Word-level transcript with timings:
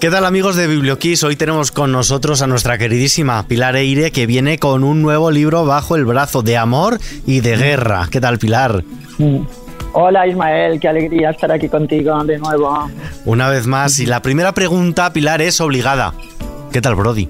¿Qué 0.00 0.10
tal 0.10 0.24
amigos 0.26 0.56
de 0.56 0.66
Biblioquiz? 0.66 1.22
Hoy 1.24 1.36
tenemos 1.36 1.72
con 1.72 1.90
nosotros 1.90 2.42
a 2.42 2.46
nuestra 2.46 2.76
queridísima 2.76 3.46
Pilar 3.46 3.76
Eire 3.76 4.10
que 4.10 4.26
viene 4.26 4.58
con 4.58 4.84
un 4.84 5.00
nuevo 5.00 5.30
libro 5.30 5.64
bajo 5.64 5.96
el 5.96 6.04
brazo 6.04 6.42
de 6.42 6.58
amor 6.58 6.98
y 7.26 7.40
de 7.40 7.56
guerra. 7.56 8.08
¿Qué 8.10 8.20
tal 8.20 8.38
Pilar? 8.38 8.84
Mm. 9.18 9.40
Hola 9.92 10.26
Ismael, 10.26 10.80
qué 10.80 10.88
alegría 10.88 11.30
estar 11.30 11.50
aquí 11.52 11.68
contigo 11.68 12.22
de 12.24 12.38
nuevo. 12.38 12.90
Una 13.24 13.48
vez 13.48 13.66
más, 13.66 13.98
y 14.00 14.06
la 14.06 14.20
primera 14.20 14.52
pregunta, 14.52 15.12
Pilar, 15.12 15.40
es 15.40 15.60
obligada. 15.60 16.12
¿Qué 16.72 16.80
tal 16.80 16.96
Brody? 16.96 17.28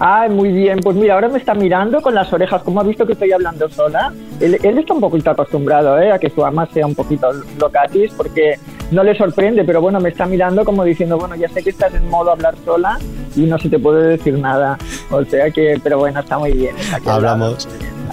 Ah, 0.00 0.28
muy 0.30 0.52
bien. 0.52 0.80
Pues 0.80 0.96
mira, 0.96 1.14
ahora 1.14 1.28
me 1.28 1.38
está 1.38 1.54
mirando 1.54 2.00
con 2.00 2.14
las 2.14 2.32
orejas. 2.32 2.62
Como 2.62 2.80
ha 2.80 2.84
visto 2.84 3.06
que 3.06 3.14
estoy 3.14 3.32
hablando 3.32 3.68
sola, 3.68 4.12
él, 4.40 4.54
está 4.62 4.94
un 4.94 5.00
poquito 5.00 5.30
acostumbrado 5.30 6.00
¿eh? 6.00 6.12
a 6.12 6.18
que 6.18 6.30
su 6.30 6.44
ama 6.44 6.66
sea 6.72 6.86
un 6.86 6.94
poquito 6.94 7.30
locatis, 7.58 8.12
porque 8.16 8.54
no 8.90 9.02
le 9.02 9.16
sorprende, 9.16 9.64
pero 9.64 9.80
bueno, 9.80 10.00
me 10.00 10.10
está 10.10 10.26
mirando 10.26 10.64
como 10.64 10.84
diciendo, 10.84 11.18
bueno, 11.18 11.34
ya 11.34 11.48
sé 11.48 11.62
que 11.62 11.70
estás 11.70 11.94
en 11.94 12.08
modo 12.08 12.30
hablar 12.30 12.54
sola 12.64 12.98
y 13.36 13.42
no 13.42 13.58
se 13.58 13.68
te 13.68 13.78
puede 13.78 14.16
decir 14.16 14.38
nada. 14.38 14.78
O 15.10 15.24
sea 15.24 15.50
que, 15.50 15.80
pero 15.82 15.98
bueno, 15.98 16.20
está 16.20 16.38
muy 16.38 16.52
bien. 16.52 16.74
Hablamos. 17.06 17.68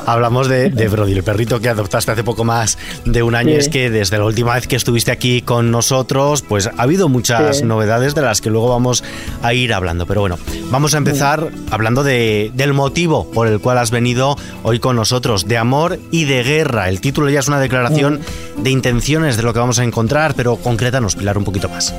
Hablamos 0.06 0.48
de, 0.48 0.70
Brody, 0.90 1.14
el 1.14 1.24
perrito 1.24 1.60
que 1.60 1.70
adoptaste 1.70 2.12
hace 2.12 2.24
poco 2.24 2.44
más 2.44 2.78
de 3.06 3.24
un 3.24 3.36
año. 3.36 3.52
Es 3.52 3.70
que 3.70 3.90
desde 3.90 4.18
la 4.18 4.26
última 4.26 4.56
vez 4.56 4.68
que 4.68 4.76
estuviste 4.76 5.12
aquí 5.12 5.42
con 5.42 5.72
nosotros, 5.72 6.42
pues 6.42 6.68
ha 6.68 6.82
habido 6.82 7.10
muchas 7.10 7.64
novedades 7.64 8.16
de 8.16 8.22
las 8.22 8.42
que 8.42 8.50
luego 8.50 8.70
vamos 8.70 9.04
a 9.42 9.54
ir 9.54 9.74
hablando. 9.74 10.06
Pero 10.06 10.22
bueno, 10.22 10.38
vamos 10.70 10.94
a 10.96 10.98
empezar 10.98 11.50
hablando 11.70 12.04
de, 12.04 12.52
del 12.54 12.74
motivo 12.74 13.30
por 13.32 13.48
el 13.48 13.60
cual 13.60 13.78
has 13.78 13.92
venido 13.92 14.36
hoy 14.64 14.80
con 14.80 14.96
nosotros, 14.96 15.48
de 15.48 15.58
amor 15.58 16.00
y 16.12 16.26
de 16.26 16.44
guerra. 16.44 16.90
El 16.90 17.02
título 17.02 17.30
ya 17.30 17.40
es 17.40 17.48
una 17.48 17.60
declaración 17.60 18.20
de 18.58 18.70
intenciones 18.70 19.38
de 19.38 19.44
lo 19.44 19.54
que 19.54 19.60
vamos 19.60 19.80
a 19.80 19.84
encontrar, 19.84 20.34
pero 20.36 20.58
concrétanos, 20.58 21.16
Pilar, 21.16 21.38
un 21.38 21.44
poquito 21.44 21.70
más. 21.70 21.94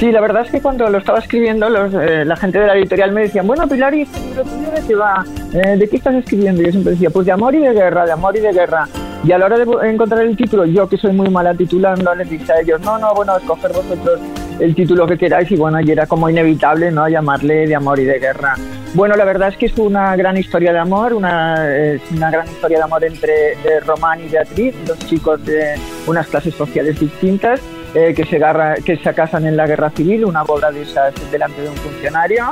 Sí, 0.00 0.10
la 0.10 0.22
verdad 0.22 0.46
es 0.46 0.50
que 0.50 0.62
cuando 0.62 0.88
lo 0.88 0.96
estaba 0.96 1.18
escribiendo, 1.18 1.68
eh, 1.68 2.24
la 2.24 2.36
gente 2.36 2.58
de 2.58 2.66
la 2.66 2.74
editorial 2.74 3.12
me 3.12 3.22
decían, 3.22 3.46
bueno, 3.46 3.68
Pilar, 3.68 3.94
¿y 3.94 4.02
este 4.02 4.18
libro 4.20 4.44
de 4.44 4.86
qué 4.86 4.94
va? 4.94 5.24
Eh, 5.52 5.76
¿De 5.76 5.88
qué 5.88 5.96
estás 5.96 6.14
escribiendo? 6.14 6.62
Yo 6.62 6.70
siempre 6.70 6.92
decía, 6.92 7.10
pues 7.10 7.26
de 7.26 7.32
amor 7.32 7.54
y 7.54 7.58
de 7.58 7.72
guerra, 7.72 8.06
de 8.06 8.12
amor 8.12 8.36
y 8.36 8.40
de 8.40 8.52
guerra. 8.52 8.86
Y 9.24 9.32
a 9.32 9.38
la 9.38 9.46
hora 9.46 9.58
de 9.58 9.90
encontrar 9.90 10.22
el 10.22 10.36
título, 10.36 10.64
yo 10.64 10.88
que 10.88 10.96
soy 10.96 11.12
muy 11.12 11.28
mala 11.28 11.54
titulando, 11.54 12.14
les 12.14 12.30
dije 12.30 12.52
a 12.52 12.60
ellos, 12.60 12.80
no, 12.80 12.98
no, 12.98 13.14
bueno, 13.14 13.36
escoger 13.36 13.72
vosotros 13.72 14.20
el 14.60 14.74
título 14.74 15.06
que 15.06 15.18
queráis 15.18 15.50
y 15.50 15.56
bueno, 15.56 15.80
y 15.80 15.90
era 15.90 16.06
como 16.06 16.30
inevitable, 16.30 16.90
¿no? 16.90 17.08
Llamarle 17.08 17.66
de 17.66 17.74
amor 17.74 17.98
y 17.98 18.04
de 18.04 18.18
guerra. 18.18 18.54
Bueno, 18.94 19.16
la 19.16 19.24
verdad 19.24 19.48
es 19.48 19.56
que 19.56 19.66
es 19.66 19.76
una 19.76 20.16
gran 20.16 20.36
historia 20.36 20.72
de 20.72 20.78
amor, 20.78 21.12
una, 21.14 21.68
es 21.74 22.02
una 22.10 22.30
gran 22.30 22.46
historia 22.48 22.78
de 22.78 22.84
amor 22.84 23.04
entre 23.04 23.54
Román 23.86 24.20
y 24.20 24.28
Beatriz, 24.28 24.74
dos 24.86 24.98
chicos 25.00 25.44
de 25.44 25.74
unas 26.06 26.26
clases 26.28 26.54
sociales 26.54 26.98
distintas 26.98 27.60
eh, 27.94 28.14
que, 28.14 28.24
se 28.24 28.40
que 28.84 28.96
se 28.96 29.14
casan 29.14 29.46
en 29.46 29.56
la 29.56 29.66
guerra 29.66 29.90
civil, 29.90 30.24
una 30.24 30.42
boda 30.42 30.70
de 30.70 30.82
esas 30.82 31.14
delante 31.30 31.60
de 31.60 31.68
un 31.68 31.76
funcionario. 31.76 32.44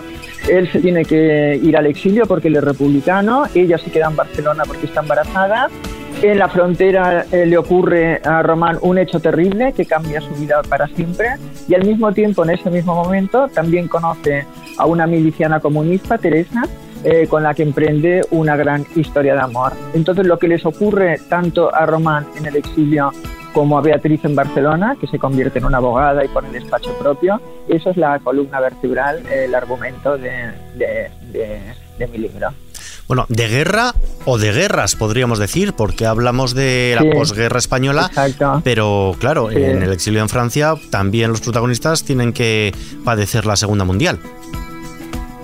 Él 0.49 0.71
se 0.71 0.81
tiene 0.81 1.05
que 1.05 1.59
ir 1.63 1.77
al 1.77 1.87
exilio 1.87 2.27
porque 2.27 2.49
él 2.49 2.57
es 2.57 2.65
republicano, 2.65 3.45
ella 3.55 3.79
se 3.79 3.91
queda 3.91 4.09
en 4.09 4.17
Barcelona 4.17 4.65
porque 4.67 4.87
está 4.87 5.01
embarazada. 5.01 5.69
En 6.21 6.39
la 6.39 6.49
frontera 6.49 7.27
eh, 7.31 7.47
le 7.47 7.57
ocurre 7.57 8.21
a 8.25 8.43
Román 8.43 8.79
un 8.83 8.99
hecho 8.99 9.21
terrible 9.21 9.73
que 9.73 9.87
cambia 9.87 10.21
su 10.21 10.35
vida 10.35 10.63
para 10.69 10.89
siempre 10.89 11.37
y 11.69 11.75
al 11.75 11.85
mismo 11.85 12.13
tiempo, 12.13 12.43
en 12.43 12.51
ese 12.51 12.71
mismo 12.71 12.95
momento, 12.95 13.47
también 13.49 13.87
conoce 13.87 14.45
a 14.79 14.87
una 14.87 15.07
miliciana 15.07 15.61
comunista, 15.61 16.19
Teresa, 16.19 16.65
eh, 17.05 17.27
con 17.29 17.43
la 17.43 17.55
que 17.55 17.63
emprende 17.63 18.23
una 18.31 18.57
gran 18.57 18.85
historia 18.97 19.35
de 19.35 19.41
amor. 19.41 19.73
Entonces 19.95 20.27
lo 20.27 20.39
que 20.39 20.49
les 20.49 20.67
ocurre 20.67 21.21
tanto 21.29 21.75
a 21.75 21.87
Román 21.87 22.27
en 22.37 22.47
el 22.47 22.57
exilio 22.57 23.13
como 23.53 23.79
a 23.79 23.81
Beatriz 23.81 24.25
en 24.25 24.35
Barcelona, 24.35 24.97
que 25.01 25.07
se 25.07 25.19
convierte 25.19 25.59
en 25.59 25.65
una 25.65 25.79
abogada 25.79 26.25
y 26.25 26.29
pone 26.29 26.51
despacho 26.51 26.93
propio. 26.99 27.41
Eso 27.69 27.91
es 27.91 27.97
la 27.97 28.19
columna 28.19 28.61
vertebral, 28.61 29.25
el 29.27 29.55
argumento 29.55 30.17
de, 30.19 30.53
mi 31.99 32.19
libro. 32.19 32.49
Bueno, 33.07 33.27
de 33.29 33.49
guerra 33.49 33.95
o 34.27 34.39
de 34.39 34.53
guerras, 34.53 34.95
podríamos 34.95 35.39
decir, 35.39 35.73
porque 35.73 36.05
hablamos 36.05 36.55
de 36.55 36.97
la 37.01 37.11
posguerra 37.11 37.59
española, 37.59 38.11
pero 38.63 39.17
claro, 39.19 39.51
en 39.51 39.83
el 39.83 39.93
exilio 39.93 40.21
en 40.21 40.29
Francia 40.29 40.75
también 40.91 41.31
los 41.31 41.41
protagonistas 41.41 42.05
tienen 42.05 42.33
que 42.33 42.73
padecer 43.05 43.47
la 43.47 43.57
Segunda 43.57 43.85
Mundial. 43.85 44.21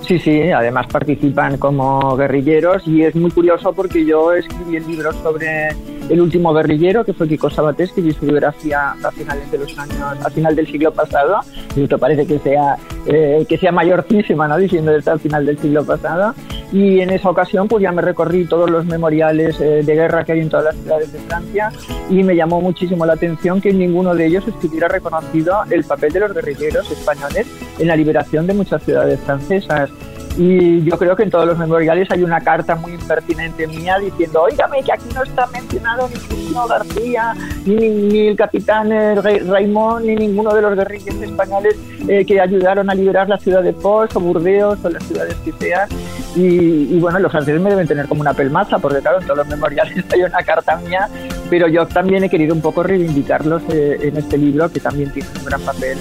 Sí, 0.07 0.19
sí, 0.19 0.51
además 0.51 0.85
participan 0.85 1.57
como 1.57 2.15
guerrilleros 2.15 2.87
y 2.87 3.01
es 3.01 3.15
muy 3.15 3.31
curioso 3.31 3.73
porque 3.73 4.05
yo 4.05 4.33
escribí 4.33 4.75
el 4.75 4.85
libro 4.85 5.11
sobre 5.13 5.69
el 6.09 6.21
último 6.21 6.53
guerrillero, 6.53 7.03
que 7.03 7.13
fue 7.13 7.27
Kiko 7.27 7.49
Sabatés, 7.49 7.91
que 7.91 8.13
su 8.13 8.25
biografía 8.25 8.91
a 8.91 9.11
finales 9.11 9.49
de 9.51 9.57
los 9.57 9.77
años, 9.77 10.01
a 10.23 10.29
final 10.29 10.55
del 10.55 10.67
siglo 10.67 10.91
pasado, 10.91 11.39
y 11.75 11.83
esto 11.83 11.97
parece 11.97 12.25
que 12.25 12.39
sea, 12.39 12.77
eh, 13.05 13.45
que 13.47 13.57
sea 13.57 13.71
mayortísima, 13.71 14.47
¿no? 14.47 14.57
diciendo 14.57 14.95
esto 14.95 15.11
al 15.11 15.19
final 15.19 15.45
del 15.45 15.57
siglo 15.57 15.83
pasado, 15.85 16.33
y 16.71 16.99
en 16.99 17.09
esa 17.09 17.29
ocasión 17.29 17.67
pues 17.67 17.83
ya 17.83 17.91
me 17.91 18.01
recorrí 18.01 18.45
todos 18.45 18.69
los 18.69 18.85
memoriales 18.85 19.59
eh, 19.59 19.83
de 19.83 19.95
guerra 19.95 20.23
que 20.23 20.33
hay 20.33 20.39
en 20.41 20.49
todas 20.49 20.65
las 20.65 20.75
ciudades 20.75 21.13
de 21.13 21.19
Francia 21.19 21.71
y 22.09 22.23
me 22.23 22.35
llamó 22.35 22.59
muchísimo 22.59 23.05
la 23.05 23.13
atención 23.13 23.61
que 23.61 23.69
en 23.69 23.79
ninguno 23.79 24.15
de 24.15 24.25
ellos 24.25 24.47
estuviera 24.47 24.87
reconocido 24.87 25.55
el 25.69 25.83
papel 25.83 26.11
de 26.11 26.19
los 26.21 26.33
guerrilleros 26.33 26.89
españoles 26.91 27.47
en 27.79 27.87
la 27.87 27.95
liberación 27.95 28.47
de 28.47 28.55
muchas 28.55 28.83
ciudades 28.83 29.19
francesas. 29.21 29.89
Y 30.37 30.83
yo 30.83 30.97
creo 30.97 31.15
que 31.15 31.23
en 31.23 31.29
todos 31.29 31.45
los 31.45 31.57
memoriales 31.57 32.09
hay 32.11 32.23
una 32.23 32.41
carta 32.41 32.75
muy 32.75 32.93
impertinente 32.93 33.67
mía 33.67 33.97
diciendo, 33.99 34.43
oígame, 34.43 34.83
que 34.83 34.91
aquí 34.91 35.05
no 35.13 35.23
está 35.23 35.47
mencionado 35.47 36.09
ni 36.09 36.15
Cristina 36.15 36.67
García, 36.67 37.33
ni, 37.65 38.27
el 38.27 38.35
capitán 38.35 38.91
eh, 38.91 39.15
Raimón, 39.15 40.05
ni 40.05 40.15
ninguno 40.15 40.53
de 40.53 40.61
los 40.61 40.75
guerrilleros 40.75 41.21
españoles 41.21 41.77
eh, 42.07 42.25
que 42.25 42.39
ayudaron 42.41 42.89
a 42.89 42.95
liberar 42.95 43.29
la 43.29 43.37
ciudad 43.37 43.63
de 43.63 43.71
Pos 43.73 44.13
o 44.15 44.19
Burdeos 44.19 44.83
o 44.83 44.89
las 44.89 45.03
ciudades 45.03 45.35
que 45.45 45.53
sean. 45.53 45.87
Y, 46.35 46.99
bueno, 46.99 47.19
los 47.19 47.31
franceses 47.31 47.61
me 47.61 47.69
deben 47.69 47.87
tener 47.87 48.07
como 48.07 48.19
una 48.19 48.33
pelmaza, 48.33 48.77
porque 48.79 48.99
claro, 48.99 49.21
en 49.21 49.23
todos 49.23 49.37
los 49.37 49.47
memoriales 49.47 50.03
hay 50.13 50.23
una 50.23 50.43
carta 50.43 50.75
mía, 50.75 51.07
pero 51.49 51.69
yo 51.69 51.87
también 51.87 52.25
he 52.25 52.29
querido 52.29 52.53
un 52.53 52.61
poco 52.61 52.83
reivindicarlos 52.83 53.61
eh, 53.69 53.99
en 54.01 54.17
este 54.17 54.37
libro, 54.37 54.69
que 54.69 54.81
también 54.81 55.11
tiene 55.11 55.29
un 55.39 55.45
gran 55.45 55.61
papel 55.61 55.97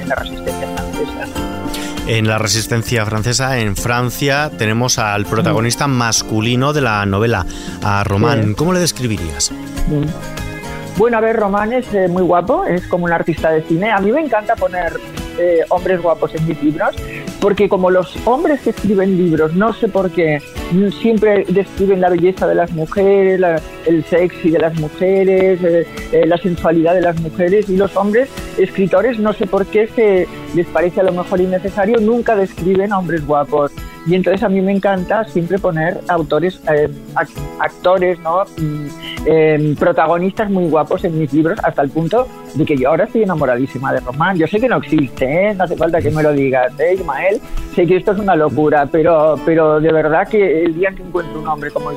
en 0.00 0.08
la 0.08 0.14
resistencia 0.14 0.68
francesa. 0.68 1.51
En 2.06 2.26
la 2.26 2.36
resistencia 2.36 3.06
francesa, 3.06 3.58
en 3.58 3.76
Francia, 3.76 4.50
tenemos 4.58 4.98
al 4.98 5.24
protagonista 5.24 5.86
masculino 5.86 6.72
de 6.72 6.80
la 6.80 7.06
novela, 7.06 7.46
a 7.82 8.02
Román. 8.02 8.54
¿Cómo 8.54 8.72
le 8.72 8.80
describirías? 8.80 9.52
Bueno, 10.96 11.18
a 11.18 11.20
ver, 11.20 11.36
Román 11.36 11.72
es 11.72 11.94
eh, 11.94 12.08
muy 12.08 12.22
guapo, 12.22 12.64
es 12.64 12.86
como 12.88 13.04
un 13.04 13.12
artista 13.12 13.50
de 13.50 13.62
cine. 13.62 13.92
A 13.92 14.00
mí 14.00 14.10
me 14.10 14.20
encanta 14.20 14.56
poner 14.56 14.98
eh, 15.38 15.60
hombres 15.68 16.00
guapos 16.02 16.34
en 16.34 16.46
mis 16.46 16.62
libros, 16.62 16.94
porque 17.40 17.68
como 17.68 17.90
los 17.90 18.16
hombres 18.26 18.60
que 18.60 18.70
escriben 18.70 19.16
libros, 19.16 19.54
no 19.54 19.72
sé 19.72 19.88
por 19.88 20.10
qué, 20.10 20.40
siempre 21.00 21.44
describen 21.48 22.00
la 22.00 22.08
belleza 22.08 22.46
de 22.46 22.54
las 22.54 22.72
mujeres, 22.72 23.40
el 23.86 24.04
sexy 24.04 24.50
de 24.50 24.58
las 24.58 24.78
mujeres, 24.78 25.62
eh, 25.62 25.86
eh, 26.12 26.26
la 26.26 26.36
sensualidad 26.38 26.94
de 26.94 27.02
las 27.02 27.20
mujeres, 27.20 27.68
y 27.68 27.76
los 27.76 27.96
hombres 27.96 28.28
escritores, 28.58 29.18
no 29.18 29.32
sé 29.32 29.46
por 29.46 29.66
qué 29.66 29.86
se 29.88 30.28
les 30.54 30.66
parece 30.66 31.00
a 31.00 31.04
lo 31.04 31.12
mejor 31.12 31.40
innecesario, 31.40 31.98
nunca 32.00 32.36
describen 32.36 32.92
hombres 32.92 33.26
guapos. 33.26 33.72
Y 34.06 34.14
entonces 34.14 34.42
a 34.42 34.48
mí 34.48 34.60
me 34.60 34.72
encanta 34.72 35.24
siempre 35.24 35.58
poner 35.58 36.00
autores, 36.08 36.60
eh, 36.72 36.88
actores, 37.60 38.18
¿no? 38.20 38.42
Em, 39.24 39.76
protagonistas 39.76 40.50
muy 40.50 40.68
guapos 40.68 41.04
en 41.04 41.18
mis 41.18 41.32
libros, 41.32 41.58
hasta 41.62 41.82
el 41.82 41.90
punto 41.90 42.26
de 42.54 42.64
que 42.64 42.76
yo 42.76 42.88
ahora 42.88 43.04
estoy 43.04 43.22
enamoradísima 43.22 43.92
de 43.92 44.00
Román. 44.00 44.36
Yo 44.36 44.46
sé 44.46 44.58
que 44.58 44.68
no 44.68 44.78
existe, 44.78 45.24
¿eh? 45.24 45.54
no 45.54 45.64
hace 45.64 45.76
falta 45.76 46.00
que 46.00 46.10
me 46.10 46.22
lo 46.22 46.32
digas, 46.32 46.72
¿eh, 46.80 46.94
Ismael? 46.94 47.40
Sé 47.74 47.86
que 47.86 47.96
esto 47.96 48.12
es 48.12 48.18
una 48.18 48.34
locura, 48.34 48.88
pero, 48.90 49.36
pero 49.44 49.80
de 49.80 49.92
verdad 49.92 50.26
que 50.26 50.64
el 50.64 50.74
día 50.74 50.90
que 50.90 51.02
encuentro 51.02 51.40
un 51.40 51.46
hombre 51.46 51.70
como, 51.70 51.90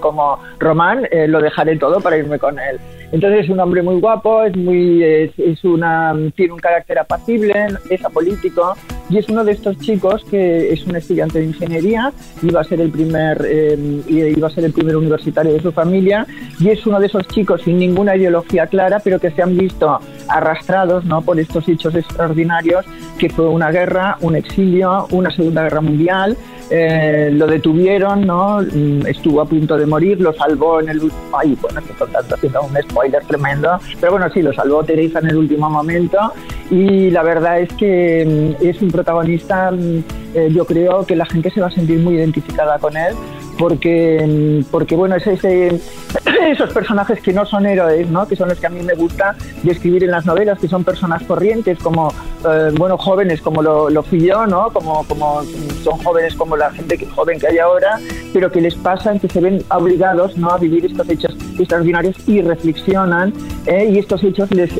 como 0.00 0.38
Román, 0.58 1.06
eh, 1.10 1.28
lo 1.28 1.40
dejaré 1.40 1.76
todo 1.76 2.00
para 2.00 2.16
irme 2.16 2.38
con 2.38 2.58
él. 2.58 2.80
Entonces 3.12 3.44
es 3.44 3.50
un 3.50 3.58
hombre 3.58 3.82
muy 3.82 4.00
guapo, 4.00 4.44
es 4.44 4.56
muy, 4.56 5.02
es, 5.02 5.64
una, 5.64 6.14
tiene 6.36 6.52
un 6.52 6.60
carácter 6.60 6.98
apacible, 6.98 7.66
es 7.88 8.04
apolítico 8.04 8.76
y 9.08 9.18
es 9.18 9.28
uno 9.28 9.44
de 9.44 9.52
estos 9.52 9.76
chicos 9.78 10.24
que 10.30 10.72
es 10.72 10.86
un 10.86 10.94
estudiante 10.94 11.40
de 11.40 11.46
ingeniería, 11.46 12.12
iba 12.42 12.60
a 12.60 12.64
ser 12.64 12.80
el 12.80 12.90
primer, 12.90 13.44
eh, 13.44 13.76
iba 14.08 14.46
a 14.46 14.50
ser 14.50 14.64
el 14.64 14.72
primer 14.72 14.96
universitario 14.96 15.52
de 15.52 15.60
su 15.60 15.72
familia 15.72 16.24
y 16.60 16.68
es 16.68 16.86
uno 16.86 17.00
de 17.00 17.06
esos 17.06 17.26
chicos 17.28 17.62
sin 17.62 17.78
ninguna 17.78 18.14
ideología 18.14 18.68
clara, 18.68 19.00
pero 19.02 19.18
que 19.18 19.32
se 19.32 19.42
han 19.42 19.56
visto 19.56 19.98
arrastrados 20.28 21.04
¿no? 21.04 21.22
por 21.22 21.40
estos 21.40 21.68
hechos 21.68 21.94
extraordinarios 21.96 22.86
que 23.18 23.28
fue 23.28 23.48
una 23.48 23.72
guerra, 23.72 24.16
un 24.20 24.36
exilio, 24.36 25.08
una 25.10 25.30
segunda 25.32 25.64
guerra 25.64 25.80
mundial 25.80 26.36
eh, 26.70 27.30
lo 27.32 27.46
detuvieron, 27.46 28.26
¿no? 28.26 28.60
Mm, 28.60 29.06
estuvo 29.06 29.40
a 29.40 29.44
punto 29.44 29.76
de 29.76 29.86
morir, 29.86 30.20
lo 30.20 30.32
salvó 30.32 30.80
en 30.80 30.88
el 30.90 31.02
último... 31.02 31.20
Ay, 31.36 31.56
bueno, 31.60 31.80
estoy 31.80 32.08
haciendo 32.14 32.62
un 32.62 32.76
spoiler 32.82 33.24
tremendo, 33.24 33.78
pero 34.00 34.12
bueno, 34.12 34.30
sí, 34.32 34.40
lo 34.40 34.52
salvó 34.52 34.84
Teresa 34.84 35.18
en 35.18 35.30
el 35.30 35.36
último 35.36 35.68
momento 35.68 36.32
y 36.70 37.10
la 37.10 37.24
verdad 37.24 37.60
es 37.60 37.72
que 37.74 38.54
mm, 38.60 38.64
es 38.64 38.80
un 38.80 38.90
protagonista, 38.90 39.72
mm, 39.72 40.04
eh, 40.34 40.48
yo 40.52 40.64
creo 40.64 41.04
que 41.04 41.16
la 41.16 41.26
gente 41.26 41.50
se 41.50 41.60
va 41.60 41.66
a 41.66 41.72
sentir 41.72 41.98
muy 41.98 42.14
identificada 42.14 42.78
con 42.78 42.96
él 42.96 43.14
porque, 43.60 44.64
porque 44.70 44.96
bueno, 44.96 45.16
es 45.16 45.26
ese, 45.26 45.78
esos 46.50 46.72
personajes 46.72 47.20
que 47.20 47.30
no 47.34 47.44
son 47.44 47.66
héroes, 47.66 48.08
¿no? 48.08 48.26
que 48.26 48.34
son 48.34 48.48
los 48.48 48.58
que 48.58 48.66
a 48.66 48.70
mí 48.70 48.80
me 48.82 48.94
gusta 48.94 49.36
describir 49.62 50.02
en 50.02 50.12
las 50.12 50.24
novelas, 50.24 50.58
que 50.58 50.66
son 50.66 50.82
personas 50.82 51.22
corrientes, 51.24 51.78
como, 51.78 52.10
eh, 52.48 52.70
bueno, 52.78 52.96
jóvenes 52.96 53.42
como 53.42 53.62
lo, 53.62 53.90
lo, 53.90 54.02
fui 54.02 54.26
yo, 54.26 54.46
¿no? 54.46 54.70
como, 54.72 55.04
como 55.06 55.42
son 55.84 55.98
jóvenes 55.98 56.34
como 56.36 56.56
la 56.56 56.70
gente 56.70 56.96
que, 56.96 57.04
joven 57.04 57.38
que 57.38 57.48
hay 57.48 57.58
ahora, 57.58 58.00
pero 58.32 58.50
que 58.50 58.62
les 58.62 58.74
pasan, 58.76 59.20
que 59.20 59.28
se 59.28 59.40
ven 59.40 59.62
obligados 59.70 60.38
¿no? 60.38 60.50
a 60.50 60.56
vivir 60.56 60.86
estos 60.86 61.06
hechos 61.10 61.36
extraordinarios 61.58 62.16
y 62.26 62.40
reflexionan, 62.40 63.34
¿eh? 63.66 63.90
y 63.92 63.98
estos 63.98 64.24
hechos 64.24 64.50
les 64.52 64.70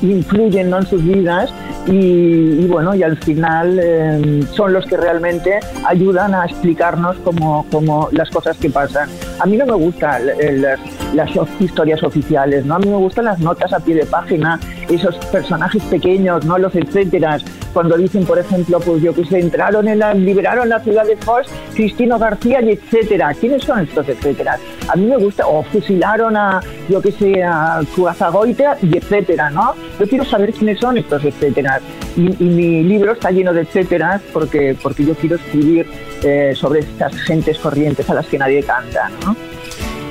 influyen 0.00 0.70
¿no? 0.70 0.78
en 0.78 0.86
sus 0.86 1.04
vidas, 1.04 1.52
y, 1.86 2.64
bueno, 2.68 2.94
y 2.94 3.02
al 3.02 3.16
final 3.18 3.78
eh, 3.82 4.44
son 4.52 4.72
los 4.72 4.86
que 4.86 4.96
realmente 4.96 5.58
ayudan 5.84 6.32
a 6.34 6.44
explicarnos 6.44 7.16
cómo, 7.24 7.66
cómo 7.72 7.81
las 8.12 8.30
cosas 8.30 8.56
que 8.56 8.70
pasan. 8.70 9.08
A 9.38 9.46
mí 9.46 9.56
no 9.56 9.66
me 9.66 9.74
gustan 9.74 10.26
las, 10.26 10.80
las 11.12 11.30
historias 11.60 12.02
oficiales, 12.02 12.64
¿no? 12.64 12.74
A 12.74 12.78
mí 12.78 12.88
me 12.88 12.96
gustan 12.96 13.26
las 13.26 13.38
notas 13.38 13.72
a 13.72 13.80
pie 13.80 13.94
de 13.94 14.06
página, 14.06 14.58
esos 14.88 15.16
personajes 15.26 15.82
pequeños, 15.84 16.44
¿no? 16.44 16.58
Los 16.58 16.74
etcétera. 16.74 17.38
Cuando 17.72 17.96
dicen, 17.96 18.24
por 18.24 18.38
ejemplo, 18.38 18.80
pues 18.80 19.02
yo 19.02 19.14
que 19.14 19.24
sé, 19.24 19.40
entraron 19.40 19.88
en 19.88 19.98
la, 19.98 20.12
liberaron 20.12 20.68
la 20.68 20.80
ciudad 20.80 21.06
de 21.06 21.16
Foz, 21.16 21.46
Cristino 21.74 22.18
García 22.18 22.60
y 22.60 22.70
etcétera. 22.70 23.32
¿Quiénes 23.34 23.62
son 23.62 23.80
estos 23.80 24.08
etcétera? 24.08 24.58
A 24.88 24.96
mí 24.96 25.06
me 25.06 25.16
gusta, 25.16 25.46
o 25.46 25.62
fusilaron 25.62 26.36
a, 26.36 26.60
yo 26.88 27.00
que 27.00 27.12
sé, 27.12 27.42
a 27.42 27.80
Zuazagoita 27.94 28.76
y 28.82 28.98
etcétera, 28.98 29.50
¿no? 29.50 29.74
Yo 29.98 30.06
quiero 30.06 30.24
saber 30.24 30.52
quiénes 30.52 30.80
son 30.80 30.98
estos 30.98 31.24
etcétera. 31.24 31.80
Y, 32.16 32.52
mi 32.52 32.82
libro 32.82 33.12
está 33.12 33.30
lleno 33.30 33.54
de 33.54 33.62
etcétera 33.62 34.20
porque, 34.32 34.76
porque 34.82 35.04
yo 35.04 35.14
quiero 35.14 35.36
escribir 35.36 35.86
eh, 36.22 36.52
sobre 36.54 36.80
estas 36.80 37.14
gentes 37.22 37.58
corrientes 37.58 38.08
a 38.10 38.14
las 38.14 38.26
que 38.26 38.38
nadie 38.38 38.62
canta, 38.62 39.10
¿no? 39.24 39.34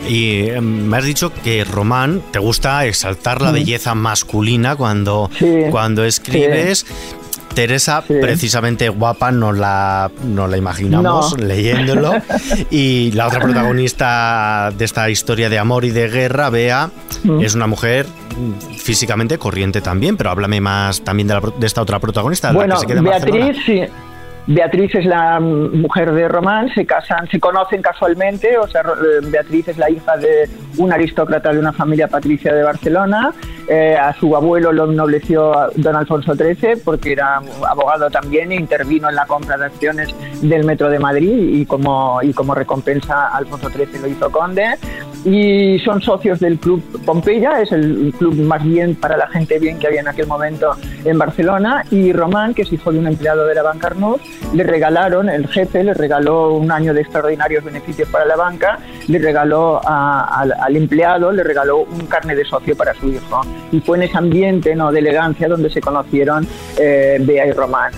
Y 0.07 0.49
em, 0.49 0.85
me 0.87 0.97
has 0.97 1.05
dicho 1.05 1.31
que 1.33 1.63
Román 1.63 2.21
te 2.31 2.39
gusta 2.39 2.85
exaltar 2.85 3.41
la 3.41 3.51
belleza 3.51 3.95
masculina 3.95 4.75
cuando, 4.75 5.29
cuando 5.69 6.03
escribes. 6.03 6.85
Teresa, 7.53 8.01
precisamente 8.07 8.87
guapa, 8.87 9.29
no 9.31 9.51
la, 9.51 10.09
no 10.23 10.47
la 10.47 10.55
imaginamos 10.55 11.37
leyéndolo. 11.37 12.13
Y 12.71 13.11
la 13.11 13.27
otra 13.27 13.41
protagonista 13.41 14.71
de 14.77 14.85
esta 14.85 15.09
historia 15.09 15.49
de 15.49 15.59
amor 15.59 15.83
y 15.83 15.89
de 15.91 16.07
guerra, 16.07 16.49
Bea, 16.49 16.89
es 17.41 17.55
una 17.55 17.67
mujer 17.67 18.05
físicamente 18.77 19.37
corriente 19.37 19.81
también, 19.81 20.15
pero 20.15 20.29
háblame 20.29 20.61
más 20.61 21.01
también 21.01 21.27
de, 21.27 21.41
de 21.57 21.67
esta 21.67 21.81
otra 21.81 21.99
protagonista. 21.99 22.53
Bueno, 22.53 22.79
Beatriz, 23.01 23.57
sí. 23.65 23.81
Beatriz 24.53 24.93
es 24.95 25.05
la 25.05 25.39
mujer 25.39 26.11
de 26.11 26.27
Román, 26.27 26.73
se 26.75 26.85
casan, 26.85 27.25
se 27.29 27.39
conocen 27.39 27.81
casualmente, 27.81 28.57
o 28.57 28.67
sea, 28.67 28.81
eh, 28.81 29.25
Beatriz 29.31 29.69
es 29.69 29.77
la 29.77 29.89
hija 29.89 30.17
de 30.17 30.49
un 30.77 30.91
aristócrata 30.91 31.53
de 31.53 31.59
una 31.59 31.71
familia 31.71 32.09
patricia 32.09 32.53
de 32.53 32.61
Barcelona, 32.61 33.33
eh, 33.69 33.95
a 33.95 34.13
su 34.13 34.35
abuelo 34.35 34.73
lo 34.73 34.91
ennobleció 34.91 35.69
don 35.77 35.95
Alfonso 35.95 36.35
XIII 36.35 36.81
porque 36.83 37.13
era 37.13 37.41
abogado 37.65 38.09
también 38.09 38.51
e 38.51 38.55
intervino 38.55 39.07
en 39.07 39.15
la 39.15 39.25
compra 39.25 39.57
de 39.57 39.67
acciones 39.67 40.13
del 40.41 40.65
Metro 40.65 40.89
de 40.89 40.99
Madrid 40.99 41.31
y 41.31 41.65
como, 41.65 42.21
y 42.21 42.33
como 42.33 42.53
recompensa 42.53 43.29
Alfonso 43.29 43.69
XIII 43.69 44.01
lo 44.01 44.07
hizo 44.07 44.29
conde 44.31 44.75
y 45.23 45.79
son 45.79 46.01
socios 46.01 46.39
del 46.39 46.57
Club 46.57 46.81
Pompeya, 47.05 47.61
es 47.61 47.71
el 47.71 48.13
club 48.17 48.35
más 48.35 48.63
bien 48.63 48.95
para 48.95 49.17
la 49.17 49.27
gente 49.27 49.59
bien 49.59 49.77
que 49.77 49.87
había 49.87 50.01
en 50.01 50.07
aquel 50.07 50.27
momento 50.27 50.75
en 51.05 51.17
Barcelona, 51.17 51.83
y 51.91 52.11
Román, 52.13 52.53
que 52.53 52.63
es 52.63 52.73
hijo 52.73 52.91
de 52.91 52.99
un 52.99 53.07
empleado 53.07 53.45
de 53.45 53.55
la 53.55 53.63
banca 53.63 53.87
Arnús, 53.87 54.21
le 54.53 54.63
regalaron, 54.63 55.29
el 55.29 55.47
jefe 55.47 55.83
le 55.83 55.93
regaló 55.93 56.53
un 56.53 56.71
año 56.71 56.93
de 56.93 57.01
extraordinarios 57.01 57.63
beneficios 57.63 58.09
para 58.09 58.25
la 58.25 58.35
banca, 58.35 58.79
le 59.07 59.19
regaló 59.19 59.81
al, 59.83 60.75
empleado, 60.75 61.31
le 61.31 61.43
regaló 61.43 61.79
un 61.79 62.05
carne 62.07 62.35
de 62.35 62.45
socio 62.45 62.75
para 62.75 62.93
su 62.93 63.09
hijo. 63.09 63.41
Y 63.71 63.79
fue 63.81 63.97
en 63.97 64.03
ese 64.03 64.17
ambiente 64.17 64.75
¿no? 64.75 64.91
de 64.91 64.99
elegancia 64.99 65.47
donde 65.47 65.69
se 65.69 65.81
conocieron 65.81 66.47
eh, 66.79 67.17
Bea 67.21 67.47
y 67.47 67.51
Román. 67.51 67.91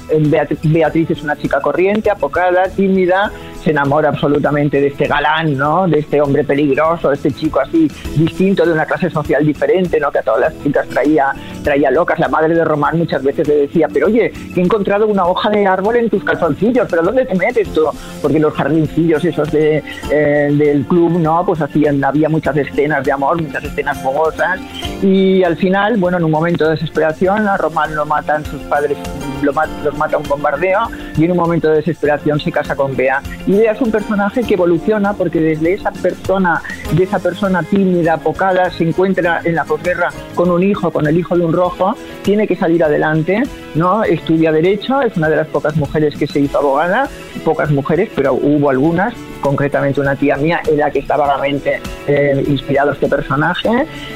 Beatriz 0.63 1.09
es 1.09 1.23
una 1.23 1.35
chica 1.35 1.61
corriente, 1.61 2.09
apocada, 2.09 2.63
tímida, 2.63 3.31
se 3.63 3.71
enamora 3.71 4.09
absolutamente 4.09 4.81
de 4.81 4.87
este 4.87 5.07
galán, 5.07 5.57
¿no? 5.57 5.87
De 5.87 5.99
este 5.99 6.21
hombre 6.21 6.43
peligroso, 6.43 7.09
de 7.09 7.15
este 7.15 7.31
chico 7.31 7.59
así 7.59 7.89
distinto, 8.15 8.65
de 8.65 8.73
una 8.73 8.85
clase 8.85 9.09
social 9.09 9.45
diferente, 9.45 9.99
¿no? 9.99 10.11
Que 10.11 10.19
a 10.19 10.23
todas 10.23 10.41
las 10.41 10.63
chicas 10.63 10.87
traía, 10.89 11.33
traía 11.63 11.91
locas. 11.91 12.19
La 12.19 12.27
madre 12.27 12.53
de 12.53 12.63
Román 12.63 12.97
muchas 12.97 13.23
veces 13.23 13.47
le 13.47 13.55
decía, 13.55 13.87
pero 13.91 14.07
oye, 14.07 14.31
he 14.55 14.59
encontrado 14.59 15.07
una 15.07 15.25
hoja 15.25 15.49
de 15.49 15.65
árbol 15.65 15.95
en 15.95 16.09
tus 16.09 16.23
calzoncillos, 16.23 16.87
pero 16.89 17.01
¿dónde 17.01 17.25
te 17.25 17.35
metes 17.35 17.69
tú? 17.73 17.85
Porque 18.21 18.39
los 18.39 18.53
jardincillos 18.53 19.23
esos 19.23 19.51
de, 19.51 19.83
eh, 20.11 20.49
del 20.51 20.85
club, 20.85 21.19
¿no? 21.19 21.45
Pues 21.45 21.61
hacían, 21.61 22.03
había 22.03 22.29
muchas 22.29 22.55
escenas 22.57 23.03
de 23.03 23.11
amor, 23.11 23.41
muchas 23.41 23.63
escenas 23.63 24.01
fogosas 24.01 24.59
y 25.01 25.43
al 25.43 25.57
final, 25.57 25.97
bueno, 25.97 26.17
en 26.17 26.23
un 26.23 26.31
momento 26.31 26.65
de 26.65 26.71
desesperación, 26.71 27.47
a 27.47 27.57
Román 27.57 27.95
lo 27.95 28.05
matan 28.05 28.45
sus 28.45 28.61
padres, 28.63 28.97
lo 29.41 29.53
los 29.83 29.97
mata 29.97 30.17
un 30.17 30.27
bombardeo 30.27 30.79
y 31.17 31.25
en 31.25 31.31
un 31.31 31.37
momento 31.37 31.69
de 31.69 31.77
desesperación 31.77 32.39
se 32.39 32.51
casa 32.51 32.75
con 32.75 32.95
Bea. 32.95 33.21
Y 33.45 33.53
Bea 33.53 33.73
es 33.73 33.81
un 33.81 33.91
personaje 33.91 34.43
que 34.43 34.55
evoluciona 34.55 35.13
porque 35.13 35.39
desde 35.39 35.73
esa 35.73 35.91
persona, 35.91 36.61
de 36.91 37.03
esa 37.03 37.19
persona 37.19 37.63
tímida, 37.63 38.13
apocada, 38.13 38.69
se 38.71 38.83
encuentra 38.83 39.41
en 39.43 39.55
la 39.55 39.65
posguerra 39.65 40.09
con 40.35 40.49
un 40.49 40.63
hijo, 40.63 40.91
con 40.91 41.07
el 41.07 41.17
hijo 41.17 41.37
de 41.37 41.45
un 41.45 41.52
rojo, 41.53 41.95
tiene 42.21 42.47
que 42.47 42.55
salir 42.55 42.83
adelante, 42.83 43.43
¿no? 43.75 44.03
Estudia 44.03 44.51
Derecho, 44.51 45.01
es 45.01 45.15
una 45.15 45.29
de 45.29 45.37
las 45.37 45.47
pocas 45.47 45.77
mujeres 45.77 46.15
que 46.17 46.27
se 46.27 46.41
hizo 46.41 46.57
abogada, 46.57 47.09
pocas 47.45 47.71
mujeres, 47.71 48.09
pero 48.15 48.33
hubo 48.33 48.69
algunas, 48.69 49.13
concretamente 49.43 49.99
una 49.99 50.15
tía 50.15 50.37
mía, 50.37 50.61
en 50.65 50.77
la 50.77 50.89
que 50.89 50.99
está 50.99 51.17
vagamente 51.17 51.81
eh, 52.07 52.43
inspirado 52.47 52.93
este 52.93 53.07
personaje. 53.07 53.69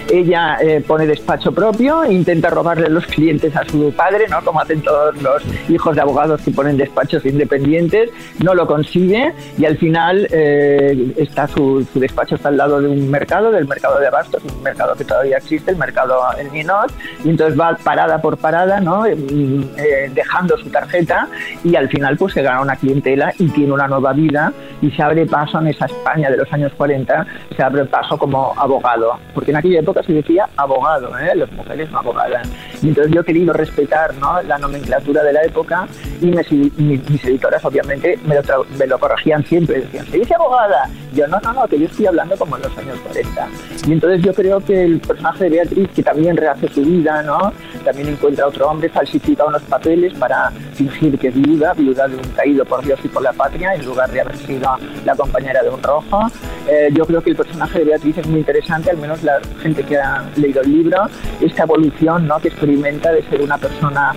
Ella 0.09 0.57
eh, 0.61 0.81
pone 0.87 1.05
despacho 1.05 1.51
propio, 1.51 2.05
intenta 2.05 2.49
robarle 2.49 2.89
los 2.89 3.05
clientes 3.05 3.53
a 3.55 3.65
su 3.65 3.91
padre, 3.91 4.27
¿no? 4.29 4.41
como 4.43 4.61
hacen 4.61 4.81
todos 4.81 5.21
los 5.21 5.43
hijos 5.69 5.95
de 5.95 6.01
abogados 6.01 6.41
que 6.41 6.51
ponen 6.51 6.77
despachos 6.77 7.25
independientes, 7.25 8.09
no 8.41 8.55
lo 8.55 8.65
consigue 8.65 9.33
y 9.57 9.65
al 9.65 9.77
final 9.77 10.27
eh, 10.31 11.13
está 11.17 11.47
su, 11.47 11.85
despacho 11.93 12.35
está 12.35 12.47
al 12.47 12.57
lado 12.57 12.79
de 12.79 12.87
un 12.87 13.11
mercado, 13.11 13.51
del 13.51 13.67
mercado 13.67 13.99
de 13.99 14.07
abastos, 14.07 14.41
un 14.45 14.63
mercado 14.63 14.95
que 14.95 15.03
todavía 15.03 15.37
existe, 15.37 15.71
el 15.71 15.77
mercado 15.77 16.21
El 16.39 16.51
Ninot, 16.53 16.91
y 17.25 17.29
entonces 17.31 17.59
va 17.59 17.75
parada 17.83 18.21
por 18.21 18.37
parada, 18.37 18.79
¿no? 18.79 19.03
dejando 19.03 20.57
su 20.57 20.69
tarjeta 20.69 21.27
y 21.65 21.75
al 21.75 21.89
final 21.89 22.15
pues 22.15 22.33
se 22.33 22.41
gana 22.41 22.61
una 22.61 22.77
clientela 22.77 23.33
y 23.37 23.49
tiene 23.49 23.73
una 23.73 23.87
nueva 23.87 24.13
vida 24.13 24.53
y 24.81 24.89
se 24.91 25.03
abre 25.03 25.16
paso 25.25 25.59
en 25.59 25.67
esa 25.67 25.85
España 25.85 26.29
de 26.29 26.37
los 26.37 26.51
años 26.53 26.71
40, 26.77 27.25
se 27.55 27.63
abre 27.63 27.85
paso 27.85 28.17
como 28.17 28.53
abogado, 28.57 29.17
porque 29.33 29.51
en 29.51 29.57
aquella 29.57 29.79
época 29.79 30.03
se 30.03 30.13
decía 30.13 30.47
abogado, 30.55 31.17
¿eh? 31.17 31.35
las 31.35 31.51
mujeres 31.51 31.89
no 31.91 31.99
abogadas. 31.99 32.47
Y 32.81 32.89
entonces 32.89 33.13
yo 33.13 33.21
he 33.21 33.23
querido 33.23 33.53
respetar 33.53 34.13
¿no? 34.15 34.41
la 34.43 34.57
nomenclatura 34.57 35.23
de 35.23 35.33
la 35.33 35.43
época 35.43 35.87
y 36.21 36.27
mis, 36.27 37.25
editoras 37.25 37.63
obviamente 37.65 38.19
me 38.25 38.35
lo, 38.35 38.41
me 38.77 38.87
lo, 38.87 38.99
corregían 38.99 39.43
siempre, 39.45 39.81
decían, 39.81 40.05
¿se 40.07 40.17
dice 40.17 40.35
abogada? 40.35 40.89
Yo 41.13 41.27
no, 41.27 41.39
no, 41.39 41.53
no, 41.53 41.67
que 41.67 41.79
yo 41.79 41.85
estoy 41.85 42.05
hablando 42.05 42.35
como 42.37 42.57
en 42.57 42.63
los 42.63 42.77
años 42.77 42.99
40. 42.99 43.47
Y 43.87 43.91
entonces 43.93 44.21
yo 44.21 44.33
creo 44.33 44.59
que 44.59 44.83
el 44.83 44.99
personaje 44.99 45.45
de 45.45 45.49
Beatriz, 45.49 45.89
que 45.95 46.03
también 46.03 46.37
rehace 46.37 46.67
su 46.69 46.81
vida, 46.81 47.23
¿no? 47.23 47.51
también 47.83 48.09
encuentra 48.09 48.45
a 48.45 48.47
otro 48.49 48.69
hombre, 48.69 48.89
falsifica 48.89 49.45
unos 49.45 49.61
papeles 49.63 50.13
para 50.15 50.51
fingir 50.73 51.17
que 51.17 51.29
es 51.29 51.35
viuda, 51.35 51.73
viuda 51.73 52.07
de 52.07 52.17
un 52.17 52.23
caído 52.35 52.65
por 52.65 52.83
Dios 52.83 52.99
y 53.03 53.07
por 53.07 53.23
la 53.23 53.31
patria, 53.31 53.73
en 53.73 53.85
lugar 53.85 54.11
de 54.11 54.21
haber 54.21 54.37
sido 54.37 54.75
la 55.07 55.15
compañera 55.15 55.63
de 55.63 55.69
un 55.69 55.81
rojo. 55.81 56.19
Eh, 56.67 56.89
yo 56.93 57.05
creo 57.05 57.21
que 57.21 57.31
el 57.31 57.35
personaje 57.35 57.79
de 57.79 57.85
Beatriz 57.85 58.17
es 58.17 58.27
muy 58.27 58.39
interesante, 58.39 58.91
al 58.91 58.97
menos 58.97 59.23
la 59.23 59.39
gente 59.61 59.83
que 59.83 59.97
ha 59.97 60.23
leído 60.35 60.61
el 60.61 60.71
libro, 60.71 60.97
esta 61.41 61.63
evolución 61.63 62.27
¿no? 62.27 62.39
que 62.39 62.49
experimenta 62.49 63.11
de 63.11 63.23
ser 63.23 63.41
una 63.41 63.57
persona... 63.57 64.13